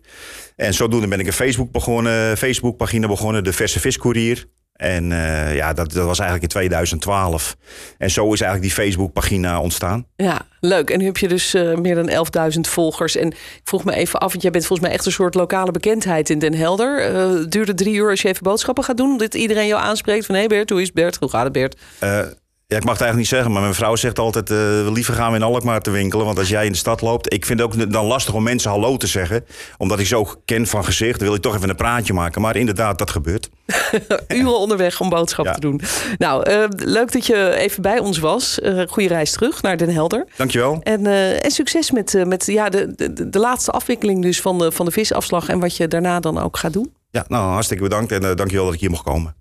En 0.55 0.73
zodoende 0.73 1.07
ben 1.07 1.19
ik 1.19 1.27
een 1.27 1.33
Facebook 1.33 1.71
begonnen, 1.71 2.37
Facebookpagina 2.37 3.07
begonnen, 3.07 3.43
de 3.43 3.53
Verse 3.53 3.79
Viscourier. 3.79 4.47
En 4.81 5.11
uh, 5.11 5.55
ja, 5.55 5.73
dat, 5.73 5.91
dat 5.91 6.05
was 6.05 6.19
eigenlijk 6.19 6.53
in 6.53 6.59
2012. 6.59 7.55
En 7.97 8.11
zo 8.11 8.33
is 8.33 8.41
eigenlijk 8.41 8.75
die 8.75 8.83
Facebookpagina 8.83 9.61
ontstaan. 9.61 10.05
Ja, 10.15 10.41
leuk. 10.59 10.89
En 10.89 10.99
nu 10.99 11.05
heb 11.05 11.17
je 11.17 11.27
dus 11.27 11.55
uh, 11.55 11.75
meer 11.75 11.95
dan 11.95 12.09
11.000 12.53 12.59
volgers. 12.61 13.15
En 13.15 13.27
ik 13.27 13.61
vroeg 13.63 13.83
me 13.83 13.93
even 13.93 14.19
af, 14.19 14.31
want 14.31 14.41
jij 14.41 14.51
bent 14.51 14.65
volgens 14.65 14.87
mij 14.87 14.97
echt 14.97 15.05
een 15.05 15.11
soort 15.11 15.33
lokale 15.33 15.71
bekendheid 15.71 16.29
in 16.29 16.39
Den 16.39 16.53
Helder. 16.53 17.11
Uh, 17.11 17.39
het 17.39 17.51
duurde 17.51 17.73
drie 17.73 17.95
uur 17.95 18.09
als 18.09 18.21
je 18.21 18.27
even 18.27 18.43
boodschappen 18.43 18.83
gaat 18.83 18.97
doen. 18.97 19.17
Dat 19.17 19.33
iedereen 19.33 19.67
jou 19.67 19.81
aanspreekt 19.81 20.25
van... 20.25 20.35
hé 20.35 20.41
hey 20.41 20.49
Bert, 20.49 20.69
hoe 20.69 20.81
is 20.81 20.91
Bert? 20.91 21.17
Hoe 21.19 21.29
gaat 21.29 21.43
het 21.43 21.53
Bert? 21.53 21.75
Ja, 22.71 22.77
ik 22.77 22.83
mag 22.83 22.93
het 22.93 23.01
eigenlijk 23.01 23.17
niet 23.17 23.27
zeggen, 23.39 23.51
maar 23.51 23.61
mijn 23.61 23.73
vrouw 23.73 23.95
zegt 23.95 24.19
altijd... 24.19 24.49
Uh, 24.49 24.91
liever 24.91 25.13
gaan 25.13 25.31
we 25.31 25.37
in 25.37 25.43
Alkmaar 25.43 25.81
te 25.81 25.91
winkelen. 25.91 26.25
Want 26.25 26.37
als 26.37 26.49
jij 26.49 26.65
in 26.65 26.71
de 26.71 26.77
stad 26.77 27.01
loopt... 27.01 27.33
Ik 27.33 27.45
vind 27.45 27.59
het 27.59 27.67
ook 27.67 27.91
dan 27.91 28.05
lastig 28.05 28.33
om 28.33 28.43
mensen 28.43 28.69
hallo 28.69 28.97
te 28.97 29.07
zeggen. 29.07 29.45
Omdat 29.77 29.99
ik 29.99 30.07
zo 30.07 30.27
ken 30.45 30.67
van 30.67 30.85
gezicht. 30.85 31.19
Dan 31.19 31.27
wil 31.27 31.35
ik 31.35 31.41
toch 31.41 31.55
even 31.55 31.69
een 31.69 31.75
praatje 31.75 32.13
maken. 32.13 32.41
Maar 32.41 32.55
inderdaad, 32.55 32.97
dat 32.97 33.09
gebeurt. 33.09 33.49
Uren 34.27 34.57
onderweg 34.57 35.01
om 35.01 35.09
boodschap 35.09 35.45
te 35.45 35.59
doen. 35.59 35.81
Nou, 36.17 36.49
uh, 36.49 36.63
leuk 36.75 37.11
dat 37.11 37.25
je 37.25 37.55
even 37.55 37.81
bij 37.81 37.99
ons 37.99 38.17
was. 38.17 38.59
Uh, 38.63 38.83
goede 38.87 39.09
reis 39.09 39.31
terug 39.31 39.61
naar 39.61 39.77
Den 39.77 39.89
Helder. 39.89 40.27
Dankjewel. 40.35 40.79
En, 40.83 41.05
en 41.41 41.51
succes 41.51 41.91
met, 41.91 42.23
met 42.25 42.45
ja, 42.45 42.69
de, 42.69 42.93
de, 42.95 43.29
de 43.29 43.39
laatste 43.39 43.71
afwikkeling 43.71 44.21
dus 44.21 44.41
van 44.41 44.57
de, 44.57 44.71
van 44.71 44.85
de 44.85 44.91
visafslag. 44.91 45.47
En 45.49 45.59
wat 45.59 45.77
je 45.77 45.87
daarna 45.87 46.19
dan 46.19 46.37
ook 46.37 46.57
gaat 46.57 46.73
doen. 46.73 46.93
Ja, 47.09 47.25
nou 47.27 47.51
hartstikke 47.51 47.83
bedankt. 47.83 48.11
En 48.11 48.21
dankjewel 48.21 48.65
dat 48.65 48.73
ik 48.73 48.79
hier 48.79 48.89
mocht 48.89 49.03
komen. 49.03 49.40